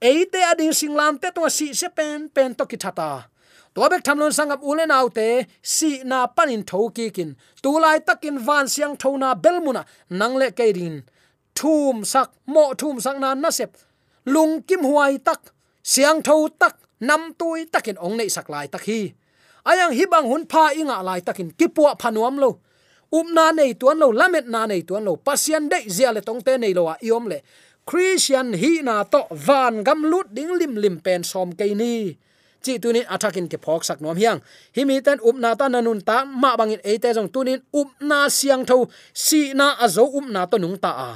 eite 0.00 0.40
ading 0.52 0.72
singlam 0.72 1.16
te 1.20 1.32
to 1.32 1.48
si 1.48 1.72
se 1.72 1.88
pen 1.88 2.28
pen 2.28 2.54
to 2.54 2.66
ki 2.66 2.76
thata 2.76 3.28
to 3.76 3.84
bek 3.92 4.02
thamlon 4.06 4.32
sangap 4.32 4.64
ulen 4.64 4.88
autte 4.88 5.44
si 5.60 6.00
na 6.10 6.24
panin 6.26 6.64
thoki 6.64 7.12
kin. 7.12 7.36
Tulai 7.62 8.00
takin 8.08 8.40
van 8.46 8.66
siang 8.72 8.96
thona 8.96 9.36
belmuna 9.36 9.82
nangle 10.10 10.48
kairin 10.58 11.04
thum 11.56 12.04
sak, 12.04 12.32
mo 12.46 12.72
thum 12.80 12.96
sak 13.04 13.20
na 13.20 13.34
na 13.34 13.50
sep 13.50 13.76
lung 14.24 14.62
kim 14.64 14.80
huai 14.80 15.20
tak, 15.20 15.52
siang 15.82 16.22
tho 16.22 16.48
tak, 16.48 16.76
nam 17.00 17.36
tui 17.38 17.68
takin 17.68 18.00
ong 18.00 18.16
nei 18.16 18.28
sak 18.32 18.48
lai 18.48 18.66
tak 18.66 18.84
hi. 18.88 19.12
Ayang 19.68 19.92
hibang 19.92 20.26
hun 20.30 20.48
pha 20.48 20.72
inga 20.72 21.04
lai 21.04 21.20
takin 21.20 21.52
kipua 21.52 22.00
phanuam 22.00 22.40
lo. 22.40 22.50
Up 23.12 23.26
na 23.36 23.52
nei 23.52 23.76
tuan 23.76 24.00
lo, 24.00 24.08
lamet 24.10 24.48
na 24.48 24.66
nei 24.66 24.82
tuan 24.88 25.04
lo, 25.04 25.16
pasian 25.16 25.68
dei 25.68 25.84
zia 25.86 26.10
le 26.16 26.20
tong 26.24 26.40
te 26.40 26.56
nei 26.58 26.72
lo 26.72 26.88
a 26.88 26.96
iom 27.04 27.28
le. 27.28 27.38
Christian 27.86 28.56
hi 28.56 28.82
na 28.82 29.04
to 29.04 29.20
van 29.30 29.84
gam 29.86 30.00
lut 30.10 30.32
ding 30.34 30.50
lim 30.58 30.74
lim 30.74 30.96
pen 31.04 31.22
som 31.22 31.52
ke 31.52 31.70
ni 31.76 32.16
chi 32.64 32.78
tunin 32.82 33.06
athakin 33.08 33.48
ke 33.48 33.58
phok 33.58 33.82
sak 33.84 34.00
nom 34.00 34.16
hiang. 34.16 34.40
Himi 34.76 35.02
ten 35.04 35.18
up 35.20 35.36
na 35.36 35.54
ta 35.54 35.68
nanun 35.68 36.00
ta 36.04 36.24
ma 36.24 36.56
bangin 36.56 36.80
eite 36.84 37.12
jong 37.16 37.28
tunin 37.28 37.60
up 37.72 37.88
na 38.00 38.28
siang 38.28 38.64
tho. 38.64 38.88
Si 39.14 39.52
na 39.52 39.76
azo 39.80 40.04
up 40.04 40.26
na 40.28 40.46
to 40.46 40.56
nung 40.58 40.76
ta 40.78 40.92
a. 40.92 41.10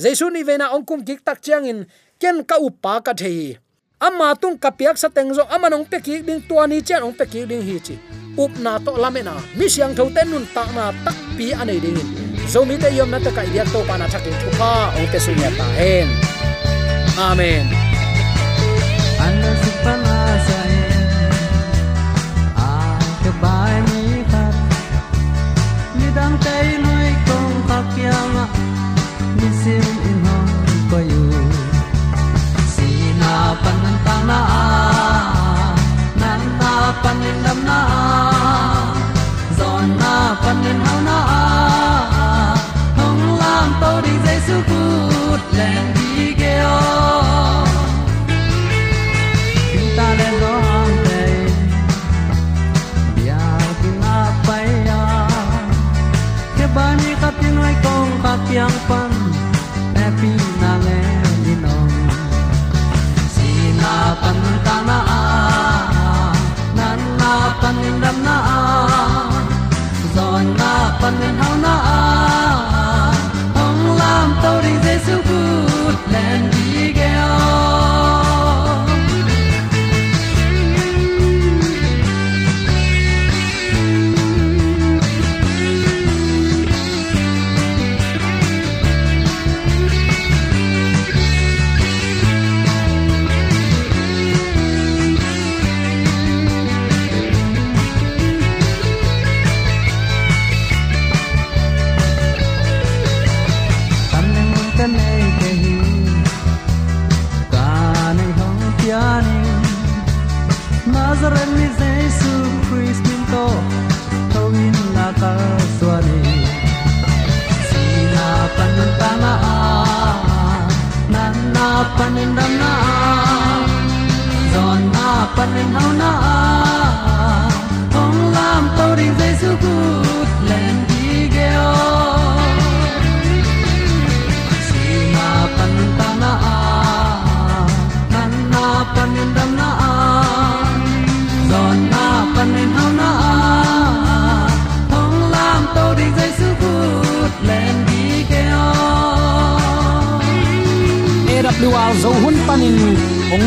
Jaisu 0.00 0.30
ni 0.32 0.42
vena 0.42 0.72
ongkum 0.72 1.04
kik 1.06 1.20
tak 1.24 1.44
chiang 1.44 1.66
in 1.66 1.86
ken 2.20 2.44
ka 2.44 2.56
upa 2.56 3.04
ka 3.04 3.12
thei. 3.12 3.58
Ama 4.00 4.32
tung 4.40 4.56
kapiak 4.56 4.96
sa 4.96 5.12
tengzo 5.12 5.44
ama 5.52 5.68
nong 5.68 5.84
peki 5.84 6.24
ding 6.24 6.40
tua 6.48 6.64
ni 6.64 6.80
chen 6.80 7.04
ong 7.04 7.12
peki 7.12 7.44
ding 7.44 7.60
hi 7.60 7.76
chi. 7.78 7.96
Up 8.40 8.52
na 8.64 8.80
to 8.80 8.96
lamena 8.96 9.36
mi 9.58 9.68
siang 9.68 9.92
tho 9.92 10.08
ten 10.14 10.32
nun 10.32 10.48
ta 10.56 10.64
na 10.72 10.88
tak 11.04 11.16
pi 11.36 11.52
anei 11.52 11.76
ding 11.76 12.00
in. 12.00 12.08
Zo 12.48 12.64
mi 12.64 12.80
te 12.80 12.88
yom 12.96 13.12
na 13.12 13.20
ta 13.20 13.28
ka 13.28 13.44
diak 13.44 13.68
to 13.68 13.84
pa 13.84 14.00
na 14.00 14.08
thakin 14.08 14.32
thupa 14.40 14.96
ong 14.96 15.08
te 15.12 15.18
sunya 15.20 15.50
ta 15.58 15.68
hen 15.76 16.08
amen. 17.20 17.66
Anda 19.20 19.52
supana 19.62 20.16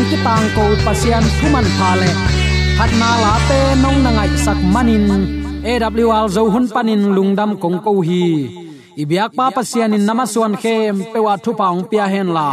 ong 0.04 0.20
tang 0.20 0.44
ko 0.52 0.64
pasian 0.84 1.24
thuman 1.40 1.64
phale 1.80 2.10
phatna 2.76 3.10
la 3.24 3.34
te 3.48 3.60
nong 3.82 3.98
na 4.04 4.10
ngai 4.16 4.32
sak 4.44 4.60
manin. 4.74 5.08
AWR 5.64 6.26
zo 6.34 6.42
hun 6.52 6.66
panin 6.74 7.02
lungdam 7.16 7.50
kong 7.62 7.78
ko 7.84 7.92
hi 8.08 8.24
ibyak 9.02 9.32
pa 9.36 9.46
pasian 9.56 9.96
in 9.96 10.04
namaswan 10.08 10.54
khem, 10.62 10.94
pewa 11.12 11.34
thu 11.44 11.50
paung 11.60 11.82
pia 11.90 12.04
hen 12.12 12.28
la. 12.36 12.50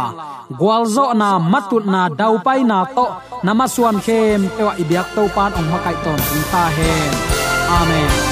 Gwalzo 0.60 1.04
na 1.20 1.28
matut 1.52 1.84
na 1.92 2.02
dau 2.20 2.34
pai 2.46 2.60
na 2.70 2.78
to 2.96 3.06
namaswan 3.44 3.98
khem, 4.06 4.40
pewa 4.56 4.72
ibyak 4.82 5.08
to 5.14 5.22
pan 5.36 5.52
ong 5.58 5.68
makai 5.72 5.96
ton 6.04 6.20
ta 6.52 6.64
hen. 6.76 7.12
Amen. 7.78 8.31